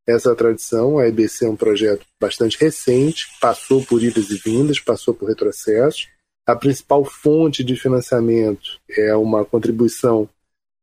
essa 0.07 0.35
tradição. 0.35 0.97
A 0.97 1.07
EBC 1.07 1.45
é 1.45 1.49
um 1.49 1.55
projeto 1.55 2.05
bastante 2.19 2.57
recente, 2.59 3.27
passou 3.39 3.83
por 3.83 4.03
idas 4.03 4.29
e 4.29 4.37
vindas, 4.37 4.79
passou 4.79 5.13
por 5.13 5.29
retrocessos. 5.29 6.09
A 6.45 6.55
principal 6.55 7.05
fonte 7.05 7.63
de 7.63 7.75
financiamento 7.75 8.79
é 8.89 9.15
uma 9.15 9.45
contribuição 9.45 10.27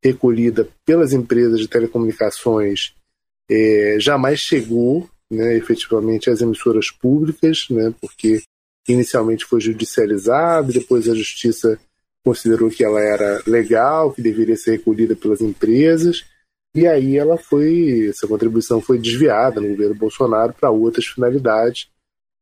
recolhida 0.03 0.67
pelas 0.85 1.13
empresas 1.13 1.59
de 1.59 1.67
telecomunicações, 1.67 2.93
é, 3.49 3.97
jamais 3.99 4.39
chegou 4.39 5.09
né, 5.29 5.55
efetivamente 5.55 6.29
às 6.29 6.41
emissoras 6.41 6.91
públicas, 6.91 7.67
né, 7.69 7.93
porque 8.01 8.41
inicialmente 8.87 9.45
foi 9.45 9.61
judicializado, 9.61 10.73
depois 10.73 11.07
a 11.07 11.15
justiça 11.15 11.79
considerou 12.23 12.69
que 12.69 12.83
ela 12.83 12.99
era 12.99 13.41
legal, 13.47 14.11
que 14.11 14.21
deveria 14.21 14.57
ser 14.57 14.71
recolhida 14.71 15.15
pelas 15.15 15.41
empresas, 15.41 16.25
e 16.75 16.87
aí 16.87 17.17
ela 17.17 17.37
foi, 17.37 18.07
essa 18.09 18.27
contribuição 18.27 18.81
foi 18.81 18.97
desviada 18.99 19.59
no 19.59 19.69
governo 19.69 19.95
Bolsonaro 19.95 20.53
para 20.53 20.69
outras 20.69 21.05
finalidades, 21.05 21.87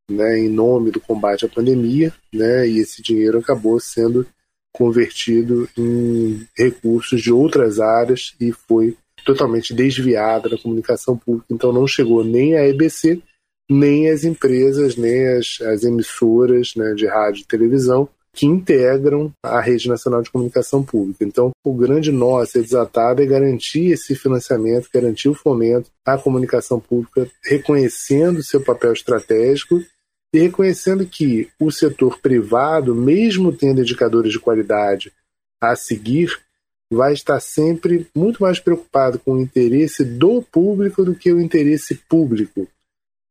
né, 0.09 0.39
em 0.39 0.49
nome 0.49 0.89
do 0.89 0.99
combate 0.99 1.45
à 1.45 1.49
pandemia, 1.49 2.13
né, 2.33 2.67
e 2.67 2.79
esse 2.79 3.01
dinheiro 3.01 3.37
acabou 3.37 3.79
sendo 3.79 4.25
convertido 4.73 5.67
em 5.77 6.47
recursos 6.57 7.21
de 7.21 7.31
outras 7.31 7.79
áreas 7.79 8.35
e 8.39 8.51
foi 8.51 8.95
totalmente 9.25 9.73
desviada 9.73 10.49
da 10.49 10.57
comunicação 10.57 11.17
pública, 11.17 11.47
então 11.51 11.73
não 11.73 11.85
chegou 11.85 12.23
nem 12.23 12.55
a 12.55 12.67
EBC, 12.67 13.21
nem 13.69 14.09
as 14.09 14.23
empresas, 14.23 14.95
nem 14.95 15.27
as 15.27 15.83
emissoras 15.83 16.73
né, 16.75 16.93
de 16.93 17.05
rádio 17.05 17.41
e 17.41 17.45
televisão, 17.45 18.09
que 18.33 18.45
integram 18.45 19.31
a 19.43 19.59
Rede 19.59 19.89
Nacional 19.89 20.21
de 20.21 20.31
Comunicação 20.31 20.83
Pública. 20.83 21.25
Então, 21.25 21.51
o 21.63 21.73
grande 21.73 22.11
nó 22.11 22.39
a 22.39 22.45
ser 22.45 22.61
desatado 22.61 23.21
é 23.21 23.25
garantir 23.25 23.91
esse 23.91 24.15
financiamento, 24.15 24.89
garantir 24.93 25.29
o 25.29 25.33
fomento 25.33 25.89
à 26.05 26.17
comunicação 26.17 26.79
pública, 26.79 27.29
reconhecendo 27.43 28.43
seu 28.43 28.61
papel 28.61 28.93
estratégico 28.93 29.81
e 30.33 30.39
reconhecendo 30.39 31.05
que 31.05 31.49
o 31.59 31.71
setor 31.71 32.19
privado, 32.19 32.93
mesmo 32.93 33.51
tendo 33.51 33.81
indicadores 33.81 34.31
de 34.31 34.39
qualidade 34.39 35.11
a 35.59 35.75
seguir, 35.75 36.39
vai 36.91 37.13
estar 37.13 37.39
sempre 37.39 38.07
muito 38.15 38.41
mais 38.41 38.59
preocupado 38.59 39.19
com 39.19 39.33
o 39.33 39.41
interesse 39.41 40.03
do 40.03 40.41
público 40.41 41.03
do 41.03 41.15
que 41.15 41.31
o 41.31 41.39
interesse 41.39 41.95
público. 41.95 42.67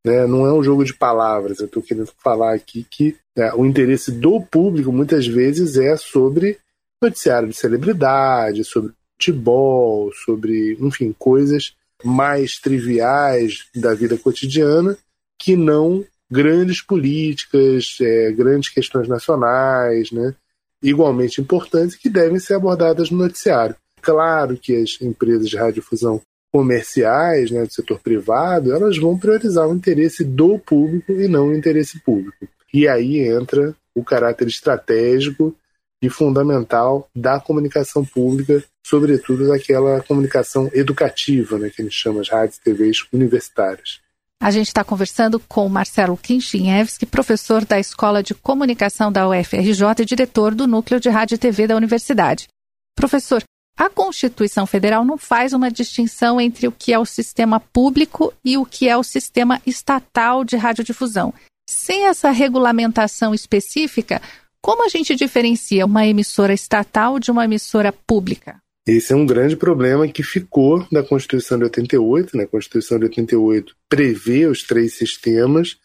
Né? 0.04 0.26
Não 0.26 0.46
é 0.46 0.52
um 0.52 0.62
jogo 0.62 0.84
de 0.84 0.94
palavras. 0.94 1.58
Eu 1.58 1.66
estou 1.66 1.82
querendo 1.82 2.10
falar 2.22 2.54
aqui 2.54 2.86
que 2.88 3.16
né, 3.36 3.52
o 3.54 3.66
interesse 3.66 4.12
do 4.12 4.40
público 4.40 4.92
muitas 4.92 5.26
vezes 5.26 5.76
é 5.76 5.96
sobre 5.96 6.58
noticiário 7.02 7.48
de 7.48 7.56
celebridade, 7.56 8.64
sobre 8.64 8.92
futebol, 9.14 10.12
sobre, 10.24 10.76
enfim, 10.80 11.14
coisas 11.18 11.74
mais 12.04 12.58
triviais 12.58 13.66
da 13.74 13.92
vida 13.92 14.16
cotidiana 14.16 14.96
que 15.36 15.56
não 15.56 16.04
grandes 16.30 16.80
políticas, 16.82 17.96
é, 18.00 18.30
grandes 18.32 18.68
questões 18.68 19.08
nacionais, 19.08 20.10
né, 20.12 20.34
igualmente 20.82 21.40
importantes 21.40 21.96
que 21.96 22.08
devem 22.08 22.38
ser 22.38 22.54
abordadas 22.54 23.10
no 23.10 23.18
noticiário. 23.18 23.74
Claro 24.00 24.56
que 24.56 24.76
as 24.76 25.00
empresas 25.00 25.48
de 25.48 25.56
radiodifusão 25.56 26.20
comerciais, 26.52 27.50
né, 27.50 27.64
do 27.64 27.72
setor 27.72 28.00
privado, 28.00 28.72
elas 28.72 28.96
vão 28.96 29.18
priorizar 29.18 29.68
o 29.68 29.74
interesse 29.74 30.24
do 30.24 30.58
público 30.58 31.12
e 31.12 31.28
não 31.28 31.48
o 31.48 31.54
interesse 31.54 32.00
público. 32.00 32.48
E 32.72 32.86
aí 32.86 33.18
entra 33.20 33.74
o 33.94 34.04
caráter 34.04 34.46
estratégico 34.46 35.54
e 36.00 36.08
fundamental 36.08 37.08
da 37.14 37.40
comunicação 37.40 38.04
pública, 38.04 38.62
sobretudo 38.86 39.48
daquela 39.48 40.00
comunicação 40.02 40.70
educativa, 40.72 41.58
né, 41.58 41.70
que 41.70 41.82
a 41.82 41.84
gente 41.84 41.96
chama 41.96 42.22
de 42.22 42.30
rádios 42.30 42.58
e 42.58 42.62
TVs 42.62 43.06
universitárias. 43.12 44.00
A 44.40 44.52
gente 44.52 44.68
está 44.68 44.84
conversando 44.84 45.40
com 45.40 45.68
Marcelo 45.68 46.16
Kinchiniewski, 46.16 47.04
professor 47.04 47.64
da 47.64 47.80
Escola 47.80 48.22
de 48.22 48.34
Comunicação 48.34 49.10
da 49.10 49.28
UFRJ 49.28 49.82
e 49.98 50.04
diretor 50.04 50.54
do 50.54 50.66
Núcleo 50.66 51.00
de 51.00 51.08
Rádio 51.08 51.34
e 51.34 51.38
TV 51.38 51.66
da 51.66 51.76
Universidade. 51.76 52.46
Professor, 52.94 53.42
a 53.76 53.90
Constituição 53.90 54.64
Federal 54.64 55.04
não 55.04 55.18
faz 55.18 55.52
uma 55.52 55.70
distinção 55.70 56.40
entre 56.40 56.68
o 56.68 56.72
que 56.72 56.92
é 56.92 56.98
o 56.98 57.04
sistema 57.04 57.58
público 57.58 58.32
e 58.44 58.56
o 58.56 58.64
que 58.64 58.88
é 58.88 58.96
o 58.96 59.02
sistema 59.02 59.60
estatal 59.66 60.44
de 60.44 60.56
radiodifusão. 60.56 61.34
Sem 61.68 62.06
essa 62.06 62.30
regulamentação 62.30 63.34
específica, 63.34 64.22
como 64.62 64.84
a 64.84 64.88
gente 64.88 65.16
diferencia 65.16 65.84
uma 65.84 66.06
emissora 66.06 66.52
estatal 66.52 67.18
de 67.18 67.30
uma 67.30 67.44
emissora 67.44 67.92
pública? 67.92 68.60
Esse 68.88 69.12
é 69.12 69.16
um 69.16 69.26
grande 69.26 69.54
problema 69.54 70.08
que 70.08 70.22
ficou 70.22 70.82
da 70.90 71.02
Constituição 71.02 71.58
de 71.58 71.64
88. 71.64 72.34
Né? 72.34 72.44
A 72.44 72.48
Constituição 72.48 72.98
de 72.98 73.04
88 73.04 73.76
prevê 73.86 74.46
os 74.46 74.62
três 74.62 74.94
sistemas, 74.94 75.76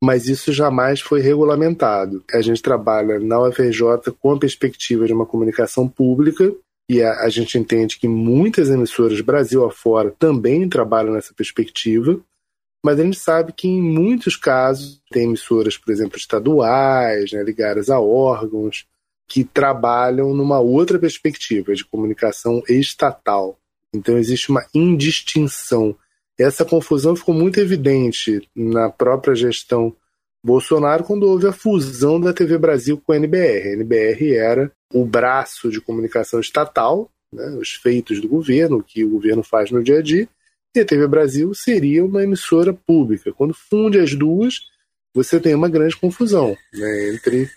mas 0.00 0.28
isso 0.28 0.52
jamais 0.52 1.00
foi 1.00 1.20
regulamentado. 1.20 2.22
A 2.32 2.40
gente 2.40 2.62
trabalha 2.62 3.18
na 3.18 3.42
UFRJ 3.42 4.12
com 4.20 4.30
a 4.30 4.38
perspectiva 4.38 5.06
de 5.06 5.12
uma 5.12 5.26
comunicação 5.26 5.88
pública 5.88 6.54
e 6.88 7.02
a, 7.02 7.24
a 7.24 7.28
gente 7.28 7.58
entende 7.58 7.98
que 7.98 8.06
muitas 8.06 8.70
emissoras 8.70 9.20
Brasil 9.20 9.64
afora 9.64 10.14
também 10.16 10.68
trabalham 10.68 11.14
nessa 11.14 11.34
perspectiva, 11.34 12.20
mas 12.84 13.00
a 13.00 13.02
gente 13.02 13.18
sabe 13.18 13.52
que 13.52 13.66
em 13.66 13.82
muitos 13.82 14.36
casos 14.36 15.02
tem 15.10 15.24
emissoras, 15.24 15.76
por 15.76 15.92
exemplo, 15.92 16.16
estaduais, 16.16 17.32
né, 17.32 17.42
ligadas 17.42 17.90
a 17.90 17.98
órgãos, 17.98 18.86
que 19.28 19.44
trabalham 19.44 20.34
numa 20.34 20.60
outra 20.60 20.98
perspectiva 20.98 21.74
de 21.74 21.84
comunicação 21.84 22.62
estatal. 22.68 23.58
Então 23.94 24.18
existe 24.18 24.50
uma 24.50 24.64
indistinção. 24.74 25.96
Essa 26.38 26.64
confusão 26.64 27.14
ficou 27.14 27.34
muito 27.34 27.60
evidente 27.60 28.48
na 28.54 28.90
própria 28.90 29.34
gestão 29.34 29.94
Bolsonaro 30.44 31.04
quando 31.04 31.22
houve 31.22 31.46
a 31.46 31.52
fusão 31.52 32.20
da 32.20 32.32
TV 32.32 32.58
Brasil 32.58 33.00
com 33.00 33.12
a 33.12 33.16
NBR. 33.16 33.68
A 33.68 33.72
NBR 33.74 34.34
era 34.34 34.72
o 34.92 35.04
braço 35.04 35.70
de 35.70 35.80
comunicação 35.80 36.40
estatal, 36.40 37.10
né, 37.32 37.46
os 37.60 37.70
feitos 37.70 38.20
do 38.20 38.28
governo, 38.28 38.78
o 38.78 38.82
que 38.82 39.04
o 39.04 39.10
governo 39.10 39.42
faz 39.42 39.70
no 39.70 39.82
dia 39.82 39.98
a 39.98 40.02
dia, 40.02 40.28
e 40.74 40.80
a 40.80 40.84
TV 40.84 41.06
Brasil 41.06 41.54
seria 41.54 42.04
uma 42.04 42.22
emissora 42.22 42.72
pública. 42.72 43.32
Quando 43.32 43.54
funde 43.54 43.98
as 43.98 44.14
duas, 44.14 44.54
você 45.14 45.38
tem 45.38 45.54
uma 45.54 45.68
grande 45.68 45.96
confusão 45.96 46.56
né, 46.72 47.10
entre 47.10 47.48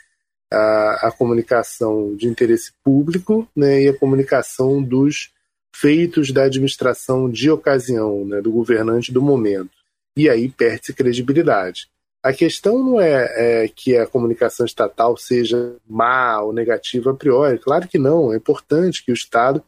a, 0.52 1.08
a, 1.08 1.12
comunicação 1.12 2.16
de 2.16 2.28
interesse 2.28 2.72
público 2.84 3.48
né, 3.56 3.84
e 3.84 3.88
a 3.90 3.98
comunicação 3.98 4.82
dos 4.82 5.32
feitos 5.76 6.32
da 6.32 6.44
administração 6.44 7.30
de 7.30 7.50
ocasião, 7.50 8.26
né, 8.26 8.42
do 8.42 8.52
governante 8.52 9.12
do 9.12 9.22
momento. 9.22 9.72
E 10.18 10.30
aí 10.30 10.50
perde-se 10.50 10.94
credibilidade. 10.94 11.88
A 12.24 12.34
questão 12.34 12.84
não 12.84 13.00
é, 13.00 13.64
é, 13.64 13.68
que 13.68 13.96
a 13.96 14.08
comunicação 14.08 14.66
estatal 14.66 15.16
seja 15.18 15.76
má 15.88 16.42
ou 16.42 16.54
negativa 16.54 17.12
a 17.12 17.14
priori. 17.14 17.60
Claro 17.60 17.88
que 17.88 18.00
não. 18.00 18.34
É 18.34 18.38
importante 18.38 19.06
que 19.06 19.12
o 19.12 19.14
Estado 19.14 19.64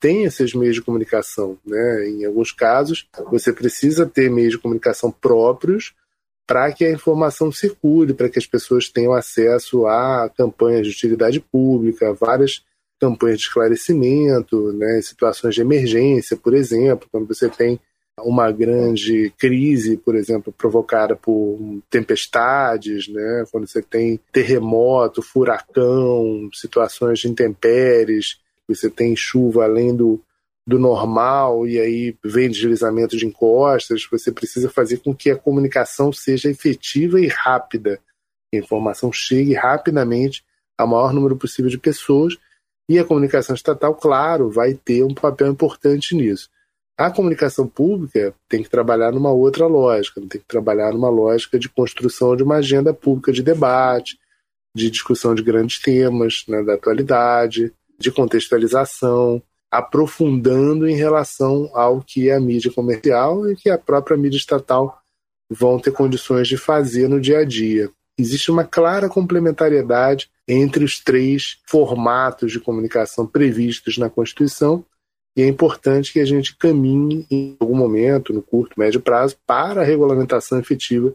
tenha 0.00 0.30
seus 0.30 0.54
meios 0.54 0.76
de 0.76 0.82
comunicação. 0.82 1.58
Né? 1.66 2.08
Em 2.08 2.24
alguns 2.24 2.52
casos, 2.52 3.06
você 3.30 3.52
precisa 3.52 4.06
ter 4.06 4.30
meios 4.30 4.52
de 4.52 4.58
comunicação 4.58 5.10
próprios 5.10 5.92
para 6.48 6.72
que 6.72 6.82
a 6.82 6.90
informação 6.90 7.52
circule, 7.52 8.14
para 8.14 8.30
que 8.30 8.38
as 8.38 8.46
pessoas 8.46 8.88
tenham 8.88 9.12
acesso 9.12 9.86
a 9.86 10.30
campanhas 10.34 10.86
de 10.86 10.92
utilidade 10.94 11.40
pública, 11.40 12.14
várias 12.14 12.64
campanhas 12.98 13.38
de 13.38 13.44
esclarecimento, 13.44 14.72
né, 14.72 15.00
situações 15.02 15.54
de 15.54 15.60
emergência, 15.60 16.38
por 16.38 16.54
exemplo, 16.54 17.06
quando 17.12 17.28
você 17.28 17.50
tem 17.50 17.78
uma 18.24 18.50
grande 18.50 19.32
crise, 19.38 19.98
por 19.98 20.16
exemplo, 20.16 20.52
provocada 20.52 21.14
por 21.14 21.58
tempestades, 21.88 23.06
né? 23.06 23.44
quando 23.52 23.68
você 23.68 23.80
tem 23.80 24.18
terremoto, 24.32 25.22
furacão, 25.22 26.48
situações 26.52 27.20
de 27.20 27.28
intempéries, 27.28 28.40
você 28.66 28.90
tem 28.90 29.14
chuva 29.14 29.64
além 29.64 29.94
do, 29.94 30.20
do 30.68 30.78
normal 30.78 31.66
e 31.66 31.80
aí 31.80 32.14
vem 32.22 32.50
deslizamento 32.50 33.16
de 33.16 33.24
encostas, 33.24 34.06
você 34.10 34.30
precisa 34.30 34.68
fazer 34.68 34.98
com 34.98 35.14
que 35.14 35.30
a 35.30 35.36
comunicação 35.36 36.12
seja 36.12 36.50
efetiva 36.50 37.18
e 37.18 37.26
rápida, 37.26 37.98
que 38.50 38.58
a 38.58 38.60
informação 38.60 39.10
chegue 39.10 39.54
rapidamente 39.54 40.44
ao 40.76 40.86
maior 40.86 41.14
número 41.14 41.38
possível 41.38 41.70
de 41.70 41.78
pessoas 41.78 42.36
e 42.86 42.98
a 42.98 43.04
comunicação 43.04 43.56
estatal, 43.56 43.94
claro, 43.94 44.50
vai 44.50 44.74
ter 44.74 45.02
um 45.02 45.14
papel 45.14 45.48
importante 45.48 46.14
nisso. 46.14 46.50
A 46.98 47.10
comunicação 47.10 47.66
pública 47.66 48.34
tem 48.46 48.62
que 48.62 48.68
trabalhar 48.68 49.10
numa 49.10 49.32
outra 49.32 49.66
lógica, 49.66 50.20
tem 50.20 50.38
que 50.38 50.46
trabalhar 50.46 50.92
numa 50.92 51.08
lógica 51.08 51.58
de 51.58 51.70
construção 51.70 52.36
de 52.36 52.42
uma 52.42 52.56
agenda 52.56 52.92
pública 52.92 53.32
de 53.32 53.42
debate, 53.42 54.18
de 54.76 54.90
discussão 54.90 55.34
de 55.34 55.42
grandes 55.42 55.80
temas 55.80 56.44
né, 56.46 56.62
da 56.62 56.74
atualidade, 56.74 57.72
de 57.98 58.12
contextualização, 58.12 59.42
aprofundando 59.70 60.88
em 60.88 60.96
relação 60.96 61.70
ao 61.74 62.00
que 62.00 62.28
é 62.28 62.34
a 62.34 62.40
mídia 62.40 62.72
comercial 62.72 63.50
e 63.50 63.56
que 63.56 63.68
a 63.68 63.78
própria 63.78 64.16
mídia 64.16 64.38
estatal 64.38 65.00
vão 65.50 65.78
ter 65.78 65.92
condições 65.92 66.48
de 66.48 66.56
fazer 66.56 67.08
no 67.08 67.20
dia 67.20 67.38
a 67.38 67.44
dia. 67.44 67.90
Existe 68.18 68.50
uma 68.50 68.64
clara 68.64 69.08
complementariedade 69.08 70.30
entre 70.46 70.84
os 70.84 70.98
três 70.98 71.58
formatos 71.66 72.50
de 72.50 72.58
comunicação 72.58 73.26
previstos 73.26 73.96
na 73.98 74.10
Constituição 74.10 74.84
e 75.36 75.42
é 75.42 75.46
importante 75.46 76.12
que 76.12 76.18
a 76.18 76.24
gente 76.24 76.56
caminhe 76.56 77.24
em 77.30 77.56
algum 77.60 77.76
momento, 77.76 78.32
no 78.32 78.42
curto, 78.42 78.74
médio 78.76 79.00
prazo, 79.00 79.36
para 79.46 79.82
a 79.82 79.84
regulamentação 79.84 80.58
efetiva 80.58 81.14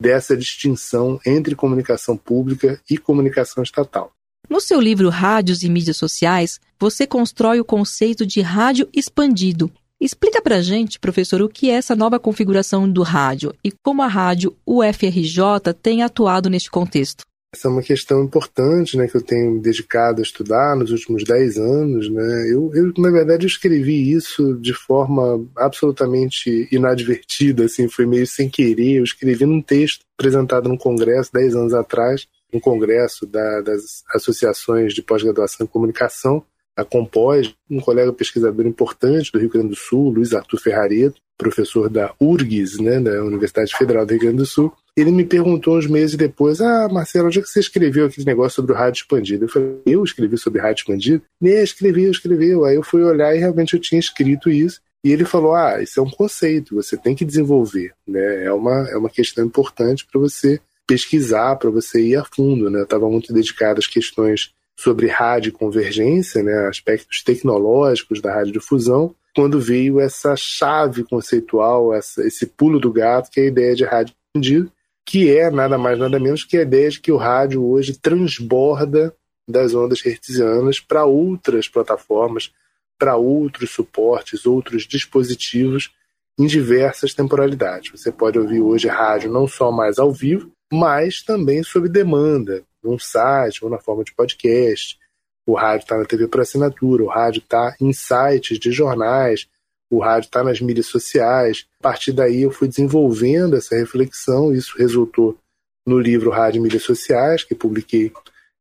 dessa 0.00 0.34
distinção 0.34 1.20
entre 1.26 1.54
comunicação 1.54 2.16
pública 2.16 2.80
e 2.88 2.96
comunicação 2.96 3.62
estatal. 3.62 4.10
No 4.48 4.60
seu 4.60 4.80
livro 4.80 5.08
Rádios 5.08 5.62
e 5.62 5.68
Mídias 5.68 5.96
Sociais, 5.96 6.58
você 6.80 7.06
constrói 7.06 7.60
o 7.60 7.64
conceito 7.64 8.24
de 8.24 8.40
rádio 8.40 8.88
expandido. 8.94 9.70
Explica 10.00 10.40
para 10.40 10.56
a 10.56 10.62
gente, 10.62 10.98
professor, 10.98 11.42
o 11.42 11.48
que 11.48 11.70
é 11.70 11.74
essa 11.74 11.96
nova 11.96 12.20
configuração 12.20 12.90
do 12.90 13.02
rádio 13.02 13.52
e 13.64 13.72
como 13.82 14.00
a 14.00 14.06
rádio 14.06 14.56
UFRJ 14.66 15.74
tem 15.82 16.02
atuado 16.02 16.48
neste 16.48 16.70
contexto. 16.70 17.24
Essa 17.54 17.66
é 17.66 17.70
uma 17.70 17.82
questão 17.82 18.22
importante, 18.22 18.96
né, 18.96 19.08
que 19.08 19.16
eu 19.16 19.22
tenho 19.22 19.58
dedicado 19.58 20.20
a 20.20 20.22
estudar 20.22 20.76
nos 20.76 20.90
últimos 20.90 21.24
10 21.24 21.56
anos, 21.56 22.10
né. 22.10 22.52
Eu, 22.52 22.70
eu 22.74 22.92
na 22.98 23.10
verdade, 23.10 23.46
escrevi 23.46 24.12
isso 24.12 24.54
de 24.60 24.74
forma 24.74 25.44
absolutamente 25.56 26.68
inadvertida, 26.70 27.64
assim, 27.64 27.88
foi 27.88 28.04
meio 28.04 28.26
sem 28.26 28.50
querer. 28.50 28.98
Eu 28.98 29.04
escrevi 29.04 29.46
num 29.46 29.62
texto 29.62 30.02
apresentado 30.18 30.68
num 30.68 30.76
congresso 30.76 31.32
10 31.32 31.56
anos 31.56 31.74
atrás, 31.74 32.26
um 32.52 32.60
congresso 32.60 33.26
da, 33.26 33.60
das 33.60 34.02
associações 34.14 34.94
de 34.94 35.02
pós-graduação 35.02 35.64
em 35.64 35.68
comunicação, 35.68 36.44
a 36.76 36.84
Compós, 36.84 37.54
um 37.68 37.80
colega 37.80 38.12
pesquisador 38.12 38.66
importante 38.66 39.32
do 39.32 39.38
Rio 39.38 39.50
Grande 39.50 39.70
do 39.70 39.76
Sul, 39.76 40.10
Luiz 40.10 40.32
Arthur 40.32 40.60
Ferrareto, 40.60 41.20
professor 41.36 41.88
da 41.88 42.14
URGS, 42.20 42.78
né, 42.78 43.00
da 43.00 43.22
Universidade 43.24 43.74
Federal 43.76 44.06
do 44.06 44.10
Rio 44.10 44.20
Grande 44.20 44.36
do 44.38 44.46
Sul, 44.46 44.72
ele 44.96 45.12
me 45.12 45.24
perguntou 45.24 45.78
uns 45.78 45.86
meses 45.86 46.16
depois: 46.16 46.60
Ah, 46.60 46.88
Marcelo, 46.88 47.26
onde 47.26 47.38
é 47.38 47.42
que 47.42 47.48
você 47.48 47.60
escreveu 47.60 48.06
aquele 48.06 48.26
negócio 48.26 48.56
sobre 48.56 48.72
o 48.72 48.74
rádio 48.74 49.02
expandido? 49.02 49.44
Eu 49.44 49.48
falei: 49.48 49.80
Eu 49.86 50.02
escrevi 50.02 50.36
sobre 50.36 50.60
rádio 50.60 50.82
expandido? 50.82 51.22
Nem 51.40 51.62
escrevi, 51.62 52.04
escreveu. 52.04 52.64
Aí 52.64 52.74
eu 52.74 52.82
fui 52.82 53.02
olhar 53.02 53.34
e 53.34 53.38
realmente 53.38 53.74
eu 53.74 53.80
tinha 53.80 53.98
escrito 53.98 54.50
isso. 54.50 54.80
E 55.04 55.12
ele 55.12 55.24
falou: 55.24 55.54
Ah, 55.54 55.80
isso 55.80 56.00
é 56.00 56.02
um 56.02 56.10
conceito, 56.10 56.74
você 56.74 56.96
tem 56.96 57.14
que 57.14 57.24
desenvolver. 57.24 57.92
Né? 58.06 58.44
É, 58.44 58.52
uma, 58.52 58.88
é 58.88 58.96
uma 58.96 59.10
questão 59.10 59.44
importante 59.44 60.06
para 60.10 60.20
você 60.20 60.60
pesquisar, 60.88 61.54
para 61.56 61.70
você 61.70 62.00
ir 62.00 62.16
a 62.16 62.24
fundo. 62.24 62.68
Né? 62.68 62.80
Eu 62.80 62.84
estava 62.84 63.08
muito 63.08 63.32
dedicado 63.32 63.78
às 63.78 63.86
questões 63.86 64.52
sobre 64.76 65.06
rádio 65.06 65.52
convergência, 65.52 66.42
né? 66.42 66.66
aspectos 66.66 67.22
tecnológicos 67.22 68.20
da 68.20 68.34
radiodifusão, 68.34 69.14
quando 69.36 69.60
veio 69.60 70.00
essa 70.00 70.34
chave 70.36 71.04
conceitual, 71.04 71.94
essa, 71.94 72.26
esse 72.26 72.46
pulo 72.46 72.80
do 72.80 72.92
gato, 72.92 73.30
que 73.30 73.40
é 73.40 73.44
a 73.44 73.46
ideia 73.46 73.74
de 73.74 73.84
rádio 73.84 74.14
expandido 74.34 74.72
que 75.08 75.34
é 75.34 75.50
nada 75.50 75.78
mais 75.78 75.98
nada 75.98 76.20
menos 76.20 76.44
que 76.44 76.58
a 76.58 76.62
ideia 76.62 76.90
de 76.90 77.00
que 77.00 77.10
o 77.10 77.16
rádio 77.16 77.64
hoje 77.64 77.98
transborda 77.98 79.16
das 79.48 79.74
ondas 79.74 80.04
hertzianas 80.04 80.80
para 80.80 81.06
outras 81.06 81.66
plataformas, 81.66 82.52
para 82.98 83.16
outros 83.16 83.70
suportes, 83.70 84.44
outros 84.44 84.86
dispositivos 84.86 85.90
em 86.38 86.46
diversas 86.46 87.14
temporalidades. 87.14 87.90
Você 87.90 88.12
pode 88.12 88.38
ouvir 88.38 88.60
hoje 88.60 88.86
rádio 88.86 89.32
não 89.32 89.48
só 89.48 89.72
mais 89.72 89.98
ao 89.98 90.12
vivo, 90.12 90.52
mas 90.72 91.22
também 91.22 91.62
sob 91.62 91.88
demanda, 91.88 92.62
num 92.82 92.98
site 92.98 93.64
ou 93.64 93.70
na 93.70 93.78
forma 93.78 94.04
de 94.04 94.14
podcast. 94.14 94.98
O 95.46 95.54
rádio 95.54 95.84
está 95.84 95.96
na 95.96 96.04
TV 96.04 96.28
por 96.28 96.40
assinatura, 96.40 97.02
o 97.02 97.08
rádio 97.08 97.40
está 97.40 97.74
em 97.80 97.92
sites 97.92 98.58
de 98.58 98.70
jornais, 98.70 99.48
o 99.90 99.98
rádio 99.98 100.26
está 100.26 100.44
nas 100.44 100.60
mídias 100.60 100.86
sociais. 100.86 101.66
A 101.80 101.82
partir 101.82 102.12
daí 102.12 102.42
eu 102.42 102.50
fui 102.50 102.68
desenvolvendo 102.68 103.56
essa 103.56 103.74
reflexão, 103.74 104.52
isso 104.52 104.76
resultou 104.76 105.38
no 105.86 105.98
livro 105.98 106.30
Rádio 106.30 106.58
e 106.58 106.62
Mídias 106.62 106.82
Sociais, 106.82 107.42
que 107.42 107.54
publiquei 107.54 108.12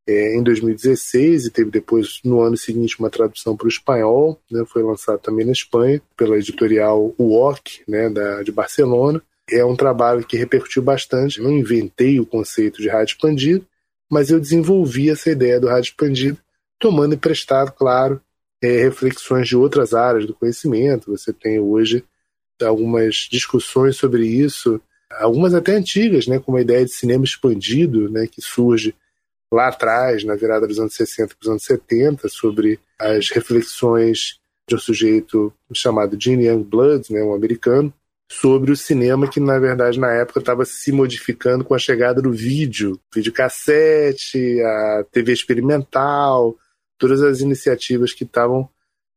é, 0.07 0.37
em 0.37 0.41
2016 0.41 1.45
e 1.45 1.51
teve 1.51 1.69
depois, 1.69 2.21
no 2.23 2.39
ano 2.39 2.55
seguinte, 2.55 2.97
uma 2.97 3.09
tradução 3.09 3.57
para 3.57 3.65
o 3.65 3.69
espanhol, 3.69 4.39
né, 4.49 4.63
foi 4.65 4.81
lançado 4.81 5.19
também 5.19 5.45
na 5.45 5.51
Espanha, 5.51 6.01
pela 6.15 6.37
editorial 6.37 7.13
UOC, 7.19 7.83
né, 7.85 8.09
da, 8.09 8.41
de 8.41 8.51
Barcelona. 8.51 9.21
É 9.49 9.63
um 9.63 9.75
trabalho 9.75 10.25
que 10.25 10.37
repercutiu 10.37 10.81
bastante. 10.81 11.41
Não 11.41 11.51
inventei 11.51 12.19
o 12.19 12.25
conceito 12.25 12.81
de 12.81 12.89
rádio 12.89 13.13
expandido, 13.13 13.65
mas 14.09 14.29
eu 14.29 14.39
desenvolvi 14.39 15.09
essa 15.09 15.29
ideia 15.29 15.59
do 15.59 15.67
rádio 15.67 15.89
expandido, 15.89 16.37
tomando 16.79 17.15
emprestado, 17.15 17.71
claro, 17.71 18.21
é, 18.61 18.83
reflexões 18.83 19.47
de 19.47 19.55
outras 19.55 19.93
áreas 19.93 20.25
do 20.25 20.33
conhecimento. 20.33 21.11
Você 21.11 21.31
tem 21.31 21.59
hoje 21.59 22.03
algumas 22.61 23.27
discussões 23.29 23.95
sobre 23.95 24.25
isso, 24.25 24.81
algumas 25.11 25.53
até 25.53 25.73
antigas, 25.73 26.27
né, 26.27 26.39
como 26.39 26.57
a 26.57 26.61
ideia 26.61 26.83
de 26.83 26.91
cinema 26.91 27.23
expandido, 27.23 28.09
né, 28.09 28.27
que 28.27 28.41
surge 28.41 28.95
lá 29.51 29.67
atrás, 29.67 30.23
na 30.23 30.35
virada 30.35 30.67
dos 30.67 30.79
anos 30.79 30.95
60 30.95 31.35
para 31.35 31.43
os 31.43 31.49
anos 31.49 31.63
70, 31.63 32.27
sobre 32.27 32.79
as 32.99 33.29
reflexões 33.29 34.39
de 34.67 34.75
um 34.75 34.79
sujeito 34.79 35.53
chamado 35.73 36.17
Gene 36.19 36.45
Youngblood, 36.45 37.13
né, 37.13 37.23
um 37.23 37.33
americano, 37.33 37.93
sobre 38.29 38.71
o 38.71 38.77
cinema 38.77 39.27
que, 39.27 39.39
na 39.39 39.57
verdade, 39.57 39.99
na 39.99 40.11
época 40.11 40.39
estava 40.39 40.65
se 40.65 40.91
modificando 40.91 41.63
com 41.63 41.73
a 41.73 41.79
chegada 41.79 42.21
do 42.21 42.31
vídeo, 42.31 42.99
videocassete, 43.13 44.61
a 44.61 45.05
TV 45.11 45.31
experimental, 45.31 46.55
todas 46.97 47.21
as 47.21 47.39
iniciativas 47.39 48.13
que 48.13 48.25
estavam 48.25 48.69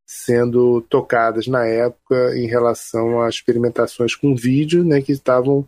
sendo 0.05 0.81
tocadas 0.83 1.47
na 1.47 1.65
época 1.65 2.37
em 2.37 2.47
relação 2.47 3.21
a 3.21 3.29
experimentações 3.29 4.15
com 4.15 4.35
vídeo, 4.35 4.83
né, 4.83 5.01
que 5.01 5.11
estavam 5.11 5.67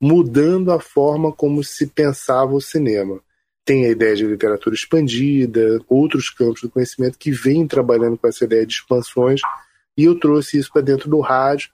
mudando 0.00 0.72
a 0.72 0.80
forma 0.80 1.32
como 1.32 1.62
se 1.62 1.86
pensava 1.86 2.54
o 2.54 2.60
cinema. 2.60 3.20
Tem 3.64 3.86
a 3.86 3.90
ideia 3.90 4.16
de 4.16 4.26
literatura 4.26 4.74
expandida, 4.74 5.80
outros 5.88 6.30
campos 6.30 6.62
do 6.62 6.70
conhecimento 6.70 7.18
que 7.18 7.30
vêm 7.30 7.66
trabalhando 7.66 8.16
com 8.16 8.26
essa 8.26 8.44
ideia 8.44 8.64
de 8.64 8.74
expansões, 8.74 9.40
e 9.96 10.04
eu 10.04 10.18
trouxe 10.18 10.58
isso 10.58 10.72
para 10.72 10.82
dentro 10.82 11.10
do 11.10 11.20
rádio 11.20 11.70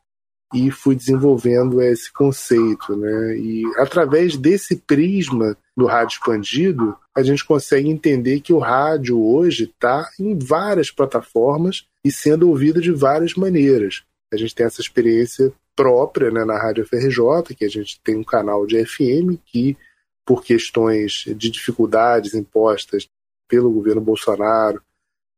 e 0.52 0.70
fui 0.70 0.94
desenvolvendo 0.94 1.80
esse 1.82 2.12
conceito, 2.12 2.96
né? 2.96 3.36
E 3.36 3.64
através 3.76 4.36
desse 4.36 4.76
prisma 4.76 5.56
do 5.76 5.86
rádio 5.86 6.14
expandido, 6.14 6.96
a 7.14 7.22
gente 7.22 7.44
consegue 7.44 7.88
entender 7.88 8.40
que 8.40 8.52
o 8.52 8.58
rádio 8.58 9.20
hoje 9.20 9.64
está 9.64 10.08
em 10.18 10.38
várias 10.38 10.90
plataformas 10.90 11.86
e 12.04 12.12
sendo 12.12 12.48
ouvido 12.48 12.80
de 12.80 12.92
várias 12.92 13.34
maneiras. 13.34 14.04
A 14.32 14.36
gente 14.36 14.54
tem 14.54 14.66
essa 14.66 14.80
experiência 14.80 15.52
própria 15.74 16.30
né, 16.30 16.44
na 16.44 16.56
Rádio 16.56 16.86
FRJ, 16.86 17.54
que 17.56 17.64
a 17.64 17.68
gente 17.68 18.00
tem 18.02 18.16
um 18.16 18.24
canal 18.24 18.66
de 18.66 18.84
FM 18.84 19.38
que 19.44 19.76
por 20.24 20.42
questões 20.42 21.24
de 21.26 21.50
dificuldades 21.50 22.34
impostas 22.34 23.08
pelo 23.48 23.70
governo 23.70 24.00
Bolsonaro 24.00 24.80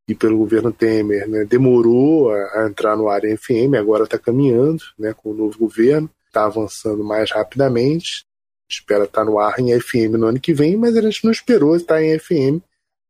e 0.07 0.15
pelo 0.15 0.37
governo 0.37 0.71
Temer, 0.71 1.27
né, 1.27 1.43
demorou 1.43 2.31
a, 2.31 2.61
a, 2.61 2.67
entrar 2.67 2.95
no 2.95 3.09
área 3.09 3.35
FM, 3.37 3.75
agora 3.77 4.05
está 4.05 4.17
caminhando 4.17 4.83
né, 4.97 5.13
com 5.13 5.31
o 5.31 5.33
novo 5.33 5.57
governo, 5.59 6.09
está 6.27 6.45
avançando 6.45 7.03
mais 7.03 7.31
rapidamente, 7.31 8.25
espera 8.69 9.03
estar 9.03 9.25
tá 9.25 9.29
no 9.29 9.37
ar 9.37 9.59
em 9.59 9.77
FM 9.79 10.17
no 10.17 10.27
ano 10.27 10.39
que 10.39 10.53
vem, 10.53 10.77
mas 10.77 10.95
a 10.95 11.01
gente 11.01 11.25
não 11.25 11.31
esperou 11.31 11.75
estar 11.75 12.01
em 12.01 12.17
FM 12.17 12.61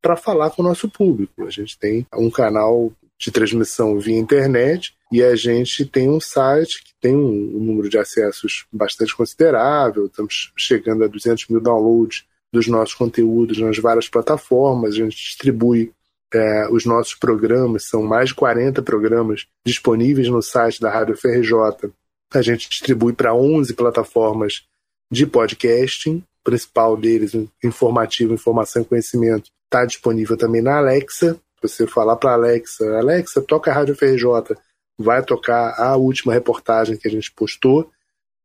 para 0.01 0.15
falar 0.15 0.49
com 0.51 0.61
o 0.61 0.65
nosso 0.65 0.89
público. 0.89 1.45
A 1.45 1.49
gente 1.49 1.77
tem 1.77 2.05
um 2.13 2.29
canal 2.29 2.91
de 3.19 3.31
transmissão 3.31 3.99
via 3.99 4.17
internet 4.17 4.93
e 5.11 5.23
a 5.23 5.35
gente 5.35 5.85
tem 5.85 6.09
um 6.09 6.19
site 6.19 6.83
que 6.83 6.91
tem 7.01 7.15
um, 7.15 7.57
um 7.57 7.59
número 7.59 7.89
de 7.89 7.97
acessos 7.97 8.65
bastante 8.71 9.15
considerável, 9.15 10.05
estamos 10.05 10.51
chegando 10.57 11.03
a 11.03 11.07
200 11.07 11.47
mil 11.47 11.59
downloads 11.59 12.25
dos 12.53 12.67
nossos 12.67 12.95
conteúdos 12.95 13.57
nas 13.57 13.77
várias 13.77 14.07
plataformas, 14.07 14.93
a 14.93 14.97
gente 14.97 15.15
distribui 15.15 15.91
é, 16.33 16.67
os 16.69 16.85
nossos 16.85 17.15
programas, 17.15 17.85
são 17.85 18.03
mais 18.03 18.29
de 18.29 18.35
40 18.35 18.81
programas 18.81 19.47
disponíveis 19.65 20.27
no 20.27 20.41
site 20.41 20.81
da 20.81 20.89
Rádio 20.89 21.17
FRJ. 21.17 21.91
A 22.33 22.41
gente 22.41 22.69
distribui 22.69 23.13
para 23.13 23.33
11 23.33 23.73
plataformas 23.73 24.65
de 25.11 25.25
podcasting, 25.25 26.17
o 26.17 26.43
principal 26.43 26.97
deles, 26.97 27.31
informativo, 27.63 28.33
informação 28.33 28.81
e 28.81 28.85
conhecimento, 28.85 29.49
está 29.65 29.85
disponível 29.85 30.37
também 30.37 30.61
na 30.61 30.77
Alexa. 30.77 31.39
Você 31.61 31.87
falar 31.87 32.17
para 32.17 32.33
Alexa, 32.33 32.85
Alexa, 32.97 33.41
toca 33.41 33.71
a 33.71 33.73
Rádio 33.73 33.95
FRJ, 33.95 34.55
vai 34.97 35.23
tocar 35.23 35.79
a 35.79 35.95
última 35.95 36.33
reportagem 36.33 36.97
que 36.97 37.07
a 37.07 37.11
gente 37.11 37.31
postou 37.31 37.89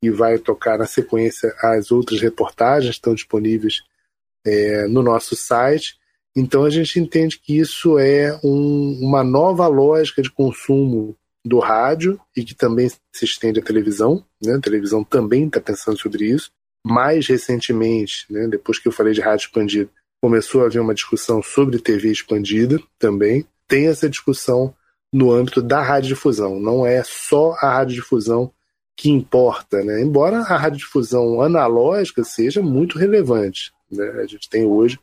e 0.02 0.10
vai 0.10 0.38
tocar 0.38 0.78
na 0.78 0.86
sequência 0.86 1.54
as 1.60 1.90
outras 1.90 2.20
reportagens 2.20 2.94
que 2.94 2.98
estão 2.98 3.14
disponíveis 3.14 3.82
é, 4.44 4.86
no 4.88 5.02
nosso 5.02 5.36
site. 5.36 5.96
Então 6.34 6.64
a 6.64 6.70
gente 6.70 6.98
entende 6.98 7.38
que 7.38 7.58
isso 7.58 7.98
é 7.98 8.38
um, 8.42 8.98
uma 9.00 9.22
nova 9.22 9.66
lógica 9.66 10.22
de 10.22 10.30
consumo 10.30 11.16
do 11.44 11.58
rádio 11.58 12.18
e 12.36 12.44
que 12.44 12.54
também 12.54 12.88
se 12.88 13.24
estende 13.24 13.60
à 13.60 13.62
televisão. 13.62 14.24
Né? 14.42 14.54
A 14.54 14.60
televisão 14.60 15.04
também 15.04 15.46
está 15.46 15.60
pensando 15.60 15.98
sobre 15.98 16.24
isso. 16.24 16.50
Mais 16.84 17.26
recentemente, 17.26 18.26
né, 18.28 18.48
depois 18.48 18.78
que 18.78 18.88
eu 18.88 18.92
falei 18.92 19.12
de 19.12 19.20
rádio 19.20 19.46
expandido, 19.46 19.90
começou 20.20 20.62
a 20.62 20.66
haver 20.66 20.80
uma 20.80 20.94
discussão 20.94 21.42
sobre 21.42 21.78
TV 21.78 22.10
expandida 22.10 22.80
também. 22.98 23.46
Tem 23.68 23.86
essa 23.86 24.08
discussão 24.08 24.74
no 25.12 25.30
âmbito 25.30 25.60
da 25.62 25.82
radiodifusão. 25.82 26.58
Não 26.58 26.86
é 26.86 27.02
só 27.04 27.52
a 27.60 27.74
radiodifusão 27.74 28.52
que 28.96 29.10
importa, 29.10 29.82
né? 29.82 30.00
embora 30.00 30.38
a 30.38 30.56
radiodifusão 30.56 31.40
analógica 31.40 32.24
seja 32.24 32.62
muito 32.62 32.98
relevante. 32.98 33.72
Né? 33.90 34.04
A 34.22 34.26
gente 34.26 34.48
tem 34.48 34.64
hoje 34.64 34.98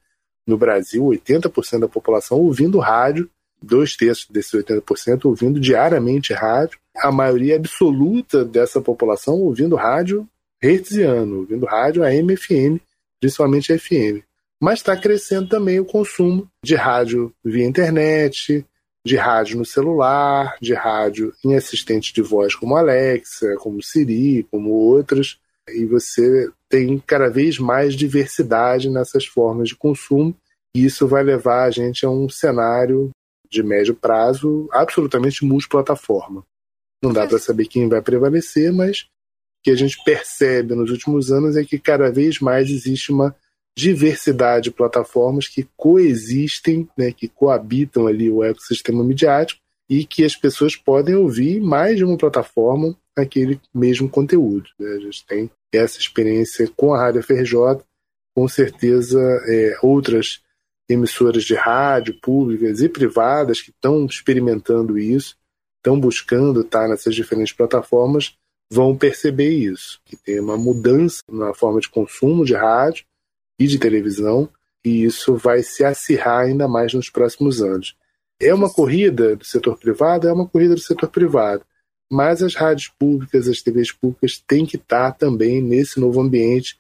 no 0.50 0.58
Brasil 0.58 1.04
80% 1.06 1.80
da 1.80 1.88
população 1.88 2.40
ouvindo 2.40 2.80
rádio, 2.80 3.30
dois 3.62 3.96
terços 3.96 4.28
desses 4.30 4.52
80% 4.52 5.26
ouvindo 5.26 5.60
diariamente 5.60 6.34
rádio, 6.34 6.80
a 6.98 7.12
maioria 7.12 7.56
absoluta 7.56 8.44
dessa 8.44 8.82
população 8.82 9.36
ouvindo 9.36 9.76
rádio 9.76 10.28
hertziano, 10.62 11.40
ouvindo 11.40 11.66
rádio 11.66 12.04
AM 12.04 12.36
FM, 12.36 12.82
principalmente 13.20 13.78
FM. 13.78 14.24
Mas 14.60 14.80
está 14.80 14.98
crescendo 14.98 15.48
também 15.48 15.80
o 15.80 15.86
consumo 15.86 16.50
de 16.64 16.76
rádio 16.76 17.32
via 17.46 17.66
internet, 17.66 18.66
de 19.06 19.16
rádio 19.16 19.58
no 19.58 19.66
celular, 19.66 20.58
de 20.60 20.74
rádio 20.74 21.34
em 21.46 21.56
assistentes 21.56 22.12
de 22.12 22.22
voz 22.22 22.56
como 22.56 22.76
Alexa, 22.76 23.56
como 23.60 23.82
Siri, 23.82 24.46
como 24.52 24.72
outras, 24.72 25.38
e 25.70 25.86
você 25.86 26.50
tem 26.70 27.00
cada 27.00 27.30
vez 27.30 27.58
mais 27.58 27.96
diversidade 27.96 28.90
nessas 28.90 29.26
formas 29.26 29.70
de 29.70 29.76
consumo, 29.76 30.36
e 30.76 30.86
isso 30.86 31.08
vai 31.08 31.24
levar 31.24 31.64
a 31.64 31.72
gente 31.72 32.06
a 32.06 32.10
um 32.10 32.30
cenário 32.30 33.10
de 33.50 33.64
médio 33.64 33.96
prazo 33.96 34.70
absolutamente 34.72 35.44
multiplataforma. 35.44 36.46
Não 37.02 37.12
dá 37.12 37.26
para 37.26 37.40
saber 37.40 37.66
quem 37.66 37.90
vai 37.90 38.02
prevalecer, 38.02 38.72
mas 38.72 39.02
o 39.02 39.64
que 39.64 39.72
a 39.72 39.76
gente 39.76 40.02
percebe 40.04 40.76
nos 40.76 40.92
últimos 40.92 41.32
anos 41.32 41.58
é 41.58 41.64
que 41.64 41.80
cada 41.80 42.12
vez 42.12 42.40
mais 42.40 42.70
existe 42.70 43.12
uma 43.12 43.36
diversidade 43.78 44.66
de 44.66 44.72
plataformas 44.72 45.48
que 45.48 45.68
coexistem, 45.76 46.88
né, 46.98 47.12
que 47.12 47.28
coabitam 47.28 48.08
ali 48.08 48.30
o 48.30 48.44
ecossistema 48.44 49.04
midiático 49.04 49.62
e 49.90 50.06
que 50.06 50.24
as 50.24 50.36
pessoas 50.36 50.76
podem 50.76 51.16
ouvir 51.16 51.60
mais 51.62 51.98
de 51.98 52.04
uma 52.04 52.18
plataforma 52.18 52.96
aquele 53.18 53.60
mesmo 53.74 54.10
conteúdo. 54.10 54.70
Né? 54.78 54.92
A 54.92 55.00
gente 55.00 55.26
tem 55.26 55.50
essa 55.74 56.00
experiência 56.00 56.70
com 56.76 56.94
a 56.94 57.00
Rádio 57.00 57.24
FRJ, 57.24 57.84
com 58.36 58.48
certeza 58.48 59.20
é, 59.48 59.78
outras 59.82 60.42
emissoras 60.90 61.44
de 61.44 61.54
rádio 61.54 62.20
públicas 62.20 62.82
e 62.82 62.90
privadas 62.90 63.62
que 63.62 63.70
estão 63.70 64.06
experimentando 64.06 64.98
isso, 64.98 65.38
estão 65.78 66.00
buscando 66.00 66.62
estar 66.62 66.88
nessas 66.88 67.14
diferentes 67.14 67.54
plataformas, 67.54 68.36
vão 68.72 68.98
perceber 68.98 69.50
isso, 69.50 70.02
que 70.06 70.16
tem 70.16 70.40
uma 70.40 70.58
mudança 70.58 71.22
na 71.30 71.54
forma 71.54 71.80
de 71.80 71.90
consumo 71.90 72.44
de 72.44 72.54
rádio 72.54 73.06
e 73.60 73.68
de 73.68 73.78
televisão, 73.78 74.50
e 74.84 75.04
isso 75.04 75.36
vai 75.36 75.62
se 75.62 75.84
acirrar 75.84 76.46
ainda 76.46 76.68
mais 76.68 76.94
nos 76.94 77.10
próximos 77.10 77.62
anos. 77.62 77.96
É 78.42 78.54
uma 78.54 78.72
corrida 78.72 79.36
do 79.36 79.44
setor 79.44 79.78
privado? 79.78 80.28
É 80.28 80.32
uma 80.32 80.48
corrida 80.48 80.74
do 80.74 80.80
setor 80.80 81.10
privado. 81.10 81.64
Mas 82.12 82.42
as 82.42 82.56
rádios 82.56 82.88
públicas, 82.88 83.48
as 83.48 83.62
TVs 83.62 83.92
públicas 83.92 84.44
têm 84.48 84.66
que 84.66 84.78
estar 84.78 85.12
também 85.12 85.62
nesse 85.62 86.00
novo 86.00 86.20
ambiente, 86.22 86.78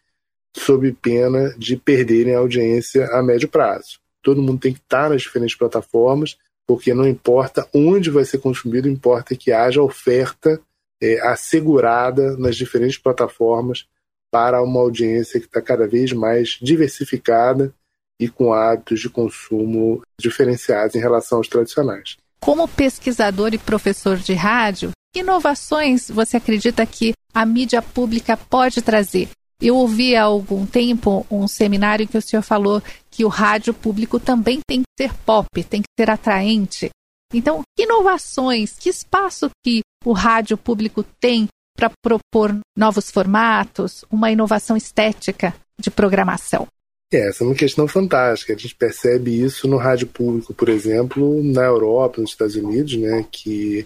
sob 0.57 0.91
pena 0.93 1.53
de 1.57 1.77
perderem 1.77 2.33
a 2.33 2.39
audiência 2.39 3.05
a 3.11 3.21
médio 3.21 3.47
prazo. 3.47 3.99
Todo 4.21 4.41
mundo 4.41 4.59
tem 4.59 4.73
que 4.73 4.79
estar 4.79 5.09
nas 5.09 5.21
diferentes 5.21 5.55
plataformas, 5.55 6.37
porque 6.67 6.93
não 6.93 7.07
importa 7.07 7.67
onde 7.73 8.09
vai 8.09 8.25
ser 8.25 8.39
consumido, 8.39 8.89
importa 8.89 9.35
que 9.35 9.51
haja 9.51 9.81
oferta 9.81 10.59
é, 11.01 11.19
assegurada 11.27 12.35
nas 12.37 12.55
diferentes 12.55 12.97
plataformas 12.97 13.87
para 14.31 14.61
uma 14.61 14.79
audiência 14.79 15.39
que 15.39 15.45
está 15.45 15.61
cada 15.61 15.87
vez 15.87 16.11
mais 16.11 16.57
diversificada 16.61 17.73
e 18.19 18.27
com 18.27 18.53
hábitos 18.53 18.99
de 18.99 19.09
consumo 19.09 20.01
diferenciados 20.19 20.95
em 20.95 20.99
relação 20.99 21.37
aos 21.37 21.47
tradicionais. 21.47 22.17
Como 22.39 22.67
pesquisador 22.67 23.53
e 23.53 23.57
professor 23.57 24.17
de 24.17 24.33
rádio, 24.33 24.91
que 25.13 25.19
inovações 25.19 26.09
você 26.09 26.37
acredita 26.37 26.85
que 26.85 27.13
a 27.33 27.45
mídia 27.45 27.81
pública 27.81 28.37
pode 28.37 28.81
trazer? 28.81 29.29
Eu 29.61 29.75
ouvi 29.75 30.15
há 30.15 30.23
algum 30.23 30.65
tempo 30.65 31.25
um 31.29 31.47
seminário 31.47 32.03
em 32.03 32.07
que 32.07 32.17
o 32.17 32.21
senhor 32.21 32.41
falou 32.41 32.81
que 33.11 33.25
o 33.25 33.27
rádio 33.27 33.73
público 33.73 34.19
também 34.19 34.59
tem 34.65 34.81
que 34.81 35.03
ser 35.03 35.13
pop, 35.25 35.47
tem 35.63 35.81
que 35.81 35.87
ser 35.99 36.09
atraente. 36.09 36.89
Então, 37.33 37.61
que 37.75 37.83
inovações, 37.83 38.77
que 38.79 38.89
espaço 38.89 39.49
que 39.63 39.81
o 40.05 40.13
rádio 40.13 40.57
público 40.57 41.03
tem 41.19 41.47
para 41.75 41.91
propor 42.01 42.57
novos 42.75 43.11
formatos, 43.11 44.03
uma 44.09 44.31
inovação 44.31 44.77
estética 44.77 45.53
de 45.79 45.91
programação? 45.91 46.67
É, 47.11 47.27
essa 47.27 47.43
é 47.43 47.47
uma 47.47 47.55
questão 47.55 47.87
fantástica. 47.87 48.53
A 48.53 48.57
gente 48.57 48.75
percebe 48.75 49.41
isso 49.41 49.67
no 49.67 49.77
rádio 49.77 50.07
público, 50.07 50.53
por 50.53 50.69
exemplo, 50.69 51.43
na 51.43 51.63
Europa, 51.63 52.21
nos 52.21 52.31
Estados 52.31 52.55
Unidos, 52.55 52.95
né, 52.95 53.25
que 53.31 53.85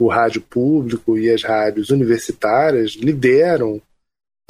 o 0.00 0.08
rádio 0.08 0.40
público 0.40 1.18
e 1.18 1.30
as 1.30 1.42
rádios 1.42 1.90
universitárias 1.90 2.92
lideram 2.92 3.82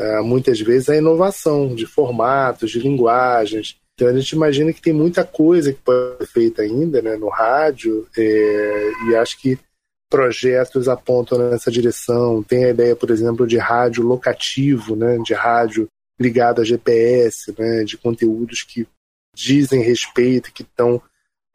uh, 0.00 0.22
muitas 0.22 0.60
vezes 0.60 0.88
a 0.88 0.96
inovação 0.96 1.74
de 1.74 1.86
formatos, 1.86 2.70
de 2.70 2.78
linguagens. 2.78 3.76
Então 3.94 4.08
a 4.08 4.12
gente 4.12 4.30
imagina 4.32 4.72
que 4.72 4.80
tem 4.80 4.92
muita 4.92 5.24
coisa 5.24 5.72
que 5.72 5.80
pode 5.80 6.18
ser 6.18 6.26
feita 6.26 6.62
ainda 6.62 7.02
né, 7.02 7.16
no 7.16 7.28
rádio 7.28 8.06
é, 8.16 8.90
e 9.08 9.16
acho 9.16 9.40
que 9.40 9.58
projetos 10.08 10.88
apontam 10.88 11.50
nessa 11.50 11.70
direção. 11.70 12.42
Tem 12.42 12.64
a 12.64 12.70
ideia, 12.70 12.94
por 12.94 13.10
exemplo, 13.10 13.46
de 13.46 13.58
rádio 13.58 14.04
locativo, 14.04 14.94
né, 14.94 15.18
de 15.18 15.34
rádio 15.34 15.88
ligado 16.20 16.60
a 16.60 16.64
GPS, 16.64 17.52
né, 17.58 17.82
de 17.82 17.96
conteúdos 17.96 18.62
que 18.62 18.86
dizem 19.34 19.82
respeito, 19.82 20.52
que 20.52 20.62
estão 20.62 21.02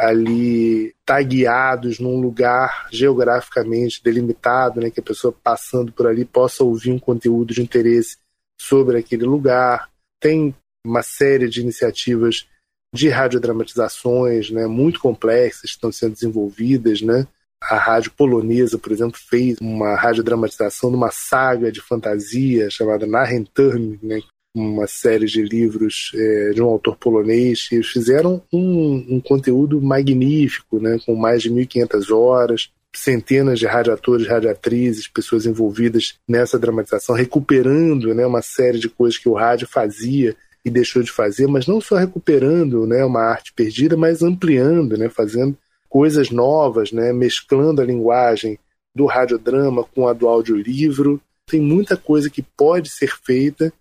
ali 0.03 0.93
tagueados 1.05 1.99
num 1.99 2.19
lugar 2.19 2.87
geograficamente 2.91 4.03
delimitado, 4.03 4.79
né, 4.79 4.89
que 4.89 4.99
a 4.99 5.03
pessoa 5.03 5.33
passando 5.43 5.91
por 5.91 6.07
ali 6.07 6.25
possa 6.25 6.63
ouvir 6.63 6.91
um 6.91 6.99
conteúdo 6.99 7.53
de 7.53 7.61
interesse 7.61 8.17
sobre 8.59 8.97
aquele 8.97 9.25
lugar. 9.25 9.89
Tem 10.19 10.55
uma 10.85 11.01
série 11.01 11.49
de 11.49 11.61
iniciativas 11.61 12.47
de 12.93 13.09
radiodramatizações, 13.09 14.51
né, 14.51 14.67
muito 14.67 14.99
complexas, 14.99 15.71
estão 15.71 15.91
sendo 15.91 16.13
desenvolvidas, 16.13 17.01
né? 17.01 17.27
A 17.61 17.77
rádio 17.77 18.11
polonesa, 18.11 18.77
por 18.77 18.91
exemplo, 18.91 19.17
fez 19.17 19.57
uma 19.59 19.95
radiodramatização 19.95 20.89
de 20.89 20.97
uma 20.97 21.11
saga 21.11 21.71
de 21.71 21.81
fantasia 21.81 22.69
chamada 22.69 23.07
Narrenturm, 23.07 23.97
né, 24.03 24.19
uma 24.55 24.85
série 24.85 25.25
de 25.25 25.41
livros 25.41 26.11
é, 26.13 26.51
de 26.51 26.61
um 26.61 26.67
autor 26.67 26.95
polonês, 26.95 27.67
e 27.71 27.81
fizeram 27.81 28.41
um, 28.51 29.15
um 29.15 29.19
conteúdo 29.19 29.81
magnífico, 29.81 30.79
né, 30.79 30.99
com 31.05 31.15
mais 31.15 31.41
de 31.41 31.49
1.500 31.49 32.15
horas, 32.15 32.71
centenas 32.95 33.57
de 33.57 33.65
radioatores, 33.65 34.27
radioatrizes, 34.27 35.07
pessoas 35.07 35.47
envolvidas 35.47 36.19
nessa 36.27 36.59
dramatização, 36.59 37.15
recuperando 37.15 38.13
né, 38.13 38.25
uma 38.25 38.41
série 38.41 38.77
de 38.77 38.87
coisas 38.87 39.17
que 39.17 39.27
o 39.27 39.33
rádio 39.33 39.67
fazia 39.67 40.35
e 40.63 40.69
deixou 40.69 41.01
de 41.01 41.11
fazer, 41.11 41.47
mas 41.47 41.65
não 41.65 41.81
só 41.81 41.97
recuperando 41.97 42.85
né, 42.85 43.03
uma 43.03 43.21
arte 43.21 43.51
perdida, 43.53 43.97
mas 43.97 44.21
ampliando, 44.21 44.97
né, 44.97 45.09
fazendo 45.09 45.57
coisas 45.89 46.29
novas, 46.29 46.91
né, 46.91 47.11
mesclando 47.11 47.81
a 47.81 47.85
linguagem 47.85 48.59
do 48.95 49.05
radiodrama 49.05 49.83
com 49.83 50.07
a 50.07 50.13
do 50.13 50.27
audiolivro. 50.27 51.19
Tem 51.47 51.59
muita 51.59 51.97
coisa 51.97 52.29
que 52.29 52.41
pode 52.41 52.89
ser 52.89 53.11
feita 53.23 53.73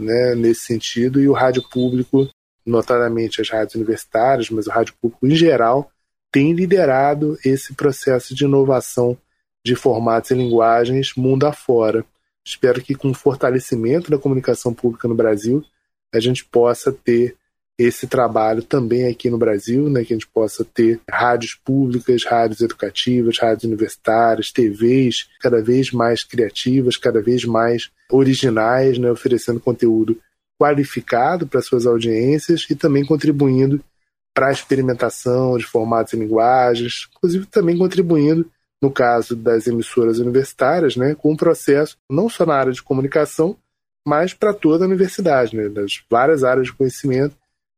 né, 0.00 0.34
nesse 0.34 0.62
sentido, 0.62 1.20
e 1.20 1.28
o 1.28 1.32
rádio 1.32 1.62
público, 1.68 2.28
notadamente 2.64 3.40
as 3.40 3.48
rádios 3.48 3.74
universitárias, 3.74 4.50
mas 4.50 4.66
o 4.66 4.70
rádio 4.70 4.94
público 5.00 5.26
em 5.26 5.34
geral, 5.34 5.90
tem 6.32 6.52
liderado 6.52 7.38
esse 7.44 7.74
processo 7.74 8.34
de 8.34 8.44
inovação 8.44 9.16
de 9.64 9.74
formatos 9.74 10.30
e 10.30 10.34
linguagens 10.34 11.14
mundo 11.16 11.46
afora. 11.46 12.04
Espero 12.44 12.82
que 12.82 12.94
com 12.94 13.10
o 13.10 13.14
fortalecimento 13.14 14.10
da 14.10 14.18
comunicação 14.18 14.74
pública 14.74 15.08
no 15.08 15.14
Brasil, 15.14 15.64
a 16.12 16.20
gente 16.20 16.44
possa 16.44 16.92
ter 16.92 17.36
esse 17.78 18.06
trabalho 18.06 18.62
também 18.62 19.08
aqui 19.08 19.28
no 19.28 19.38
Brasil, 19.38 19.88
né, 19.90 20.04
que 20.04 20.12
a 20.12 20.16
gente 20.16 20.28
possa 20.28 20.64
ter 20.64 21.00
rádios 21.10 21.54
públicas, 21.54 22.24
rádios 22.24 22.60
educativas, 22.60 23.38
rádios 23.38 23.64
universitárias, 23.64 24.52
TVs 24.52 25.28
cada 25.40 25.60
vez 25.60 25.90
mais 25.90 26.22
criativas, 26.22 26.96
cada 26.96 27.20
vez 27.20 27.44
mais 27.44 27.90
originais, 28.10 28.96
né, 28.96 29.10
oferecendo 29.10 29.58
conteúdo 29.58 30.20
qualificado 30.56 31.48
para 31.48 31.60
suas 31.60 31.84
audiências 31.84 32.64
e 32.70 32.76
também 32.76 33.04
contribuindo 33.04 33.82
para 34.32 34.48
a 34.48 34.52
experimentação 34.52 35.58
de 35.58 35.64
formatos 35.64 36.12
e 36.12 36.16
linguagens, 36.16 37.08
inclusive 37.16 37.46
também 37.46 37.76
contribuindo, 37.76 38.48
no 38.80 38.90
caso 38.90 39.34
das 39.34 39.66
emissoras 39.66 40.18
universitárias, 40.18 40.96
né, 40.96 41.14
com 41.14 41.32
um 41.32 41.36
processo 41.36 41.96
não 42.08 42.28
só 42.28 42.46
na 42.46 42.54
área 42.54 42.72
de 42.72 42.82
comunicação, 42.82 43.56
mas 44.06 44.32
para 44.32 44.52
toda 44.52 44.84
a 44.84 44.88
universidade, 44.88 45.56
né, 45.56 45.68
das 45.68 46.04
várias 46.08 46.44
áreas 46.44 46.66
de 46.66 46.72
conhecimento 46.72 47.34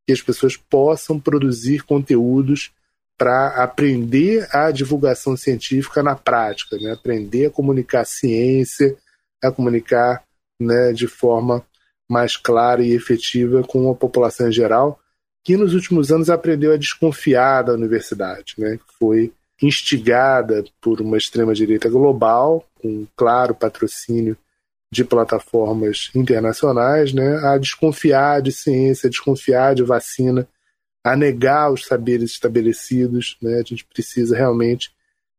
que 0.06 0.12
as 0.12 0.22
pessoas 0.22 0.56
possam 0.56 1.18
produzir 1.18 1.82
conteúdos 1.82 2.70
para 3.18 3.62
aprender 3.62 4.46
a 4.52 4.70
divulgação 4.70 5.36
científica 5.36 6.02
na 6.02 6.14
prática, 6.14 6.76
né? 6.78 6.92
aprender 6.92 7.46
a 7.46 7.50
comunicar 7.50 8.04
ciência, 8.04 8.96
a 9.42 9.50
comunicar 9.50 10.22
né, 10.60 10.92
de 10.92 11.08
forma 11.08 11.64
mais 12.08 12.36
clara 12.36 12.84
e 12.84 12.92
efetiva 12.92 13.64
com 13.64 13.90
a 13.90 13.94
população 13.94 14.48
em 14.48 14.52
geral, 14.52 15.00
que 15.42 15.56
nos 15.56 15.74
últimos 15.74 16.12
anos 16.12 16.30
aprendeu 16.30 16.72
a 16.72 16.76
desconfiar 16.76 17.62
da 17.62 17.72
universidade, 17.72 18.54
né? 18.58 18.78
foi 18.98 19.32
instigada 19.60 20.64
por 20.80 21.00
uma 21.00 21.16
extrema-direita 21.16 21.88
global, 21.88 22.64
com 22.80 22.88
um 22.88 23.06
claro 23.16 23.54
patrocínio 23.54 24.36
de 24.92 25.04
plataformas 25.04 26.10
internacionais, 26.14 27.12
né, 27.12 27.38
a 27.44 27.58
desconfiar 27.58 28.40
de 28.40 28.52
ciência, 28.52 29.08
a 29.08 29.10
desconfiar 29.10 29.74
de 29.74 29.82
vacina, 29.82 30.48
a 31.04 31.16
negar 31.16 31.72
os 31.72 31.84
saberes 31.86 32.30
estabelecidos. 32.30 33.36
Né, 33.42 33.56
a 33.56 33.62
gente 33.62 33.84
precisa 33.84 34.36
realmente 34.36 34.92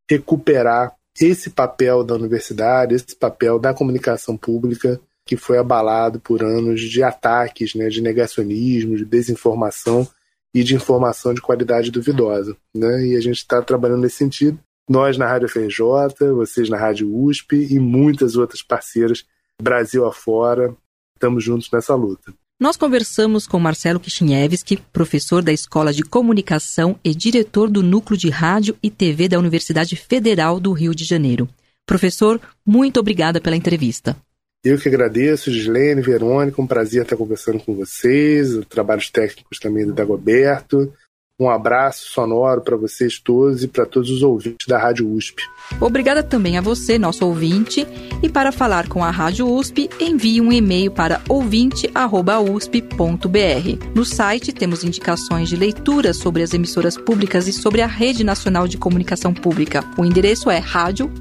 recuperar 0.09 0.95
esse 1.19 1.49
papel 1.49 2.03
da 2.03 2.15
universidade, 2.15 2.95
esse 2.95 3.15
papel 3.15 3.57
da 3.57 3.73
comunicação 3.73 4.37
pública 4.37 4.99
que 5.25 5.35
foi 5.35 5.57
abalado 5.57 6.19
por 6.19 6.41
anos 6.41 6.81
de 6.81 7.03
ataques, 7.03 7.75
né, 7.75 7.89
de 7.89 8.01
negacionismo, 8.01 8.95
de 8.95 9.03
desinformação 9.03 10.07
e 10.53 10.63
de 10.63 10.73
informação 10.73 11.33
de 11.33 11.41
qualidade 11.41 11.91
duvidosa. 11.91 12.55
Né? 12.73 13.07
E 13.07 13.15
a 13.15 13.19
gente 13.19 13.37
está 13.37 13.61
trabalhando 13.61 14.01
nesse 14.01 14.15
sentido. 14.15 14.57
Nós 14.89 15.17
na 15.17 15.27
Rádio 15.27 15.49
FJ, 15.49 16.31
vocês 16.33 16.69
na 16.69 16.77
Rádio 16.77 17.13
USP 17.13 17.67
e 17.69 17.77
muitas 17.77 18.37
outras 18.37 18.61
parceiras 18.61 19.25
Brasil 19.61 20.05
afora, 20.05 20.75
estamos 21.15 21.43
juntos 21.43 21.69
nessa 21.71 21.95
luta. 21.95 22.33
Nós 22.59 22.77
conversamos 22.77 23.47
com 23.47 23.59
Marcelo 23.59 23.99
Kishinevski, 23.99 24.77
professor 24.91 25.43
da 25.43 25.51
Escola 25.51 25.93
de 25.93 26.03
Comunicação 26.03 26.99
e 27.03 27.13
diretor 27.13 27.69
do 27.69 27.83
Núcleo 27.83 28.17
de 28.17 28.29
Rádio 28.29 28.75
e 28.81 28.89
TV 28.89 29.27
da 29.27 29.37
Universidade 29.37 29.95
Federal 29.95 30.59
do 30.59 30.71
Rio 30.71 30.93
de 30.95 31.03
Janeiro. 31.03 31.47
Professor, 31.85 32.39
muito 32.65 32.99
obrigada 32.99 33.39
pela 33.39 33.55
entrevista. 33.55 34.15
Eu 34.63 34.77
que 34.77 34.89
agradeço, 34.89 35.51
Gislene, 35.51 36.01
Verônica, 36.01 36.61
um 36.61 36.67
prazer 36.67 37.03
estar 37.03 37.15
conversando 37.15 37.59
com 37.59 37.75
vocês, 37.75 38.59
trabalhos 38.67 39.09
técnicos 39.09 39.59
também 39.59 39.85
do 39.85 39.93
Dagoberto. 39.93 40.91
Um 41.39 41.51
abraço 41.51 42.09
sonoro 42.09 42.61
para 42.61 42.75
vocês 42.75 43.19
todos 43.19 43.63
e 43.63 43.67
para 43.67 43.85
todos 43.85 44.09
os 44.09 44.23
ouvintes 44.23 44.65
da 44.67 44.79
Rádio 44.79 45.07
USP. 45.07 45.43
Obrigada 45.79 46.23
também 46.23 46.57
a 46.57 46.61
você, 46.61 46.97
nosso 46.97 47.23
ouvinte. 47.23 47.85
E 48.23 48.29
para 48.29 48.51
falar 48.51 48.87
com 48.87 49.03
a 49.03 49.11
Rádio 49.11 49.47
USP, 49.47 49.87
envie 49.99 50.41
um 50.41 50.51
e-mail 50.51 50.89
para 50.89 51.21
ouvinte.usp.br. 51.29 53.91
No 53.93 54.03
site 54.03 54.51
temos 54.51 54.83
indicações 54.83 55.47
de 55.47 55.55
leitura 55.55 56.11
sobre 56.11 56.41
as 56.41 56.55
emissoras 56.55 56.97
públicas 56.97 57.47
e 57.47 57.53
sobre 57.53 57.83
a 57.83 57.87
Rede 57.87 58.23
Nacional 58.23 58.67
de 58.67 58.79
Comunicação 58.79 59.31
Pública. 59.31 59.83
O 59.95 60.03
endereço 60.03 60.49
é 60.49 60.57
radio.usp.br. 60.57 61.11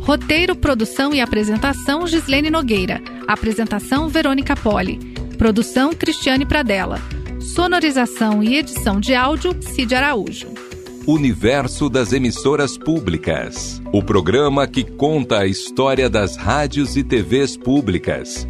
Roteiro, 0.00 0.56
produção 0.56 1.14
e 1.14 1.20
apresentação 1.20 2.04
Gislene 2.08 2.50
Nogueira. 2.50 3.00
Apresentação 3.28 4.08
Verônica 4.08 4.56
Poli. 4.56 4.98
Produção 5.38 5.92
Cristiane 5.92 6.44
Pradella. 6.44 7.00
Sonorização 7.54 8.42
e 8.42 8.56
edição 8.56 8.98
de 8.98 9.14
áudio, 9.14 9.54
Cid 9.60 9.94
Araújo. 9.94 10.48
Universo 11.06 11.90
das 11.90 12.10
Emissoras 12.10 12.78
Públicas. 12.78 13.82
O 13.92 14.02
programa 14.02 14.66
que 14.66 14.82
conta 14.82 15.40
a 15.40 15.46
história 15.46 16.08
das 16.08 16.34
rádios 16.34 16.96
e 16.96 17.04
TVs 17.04 17.54
públicas 17.58 18.48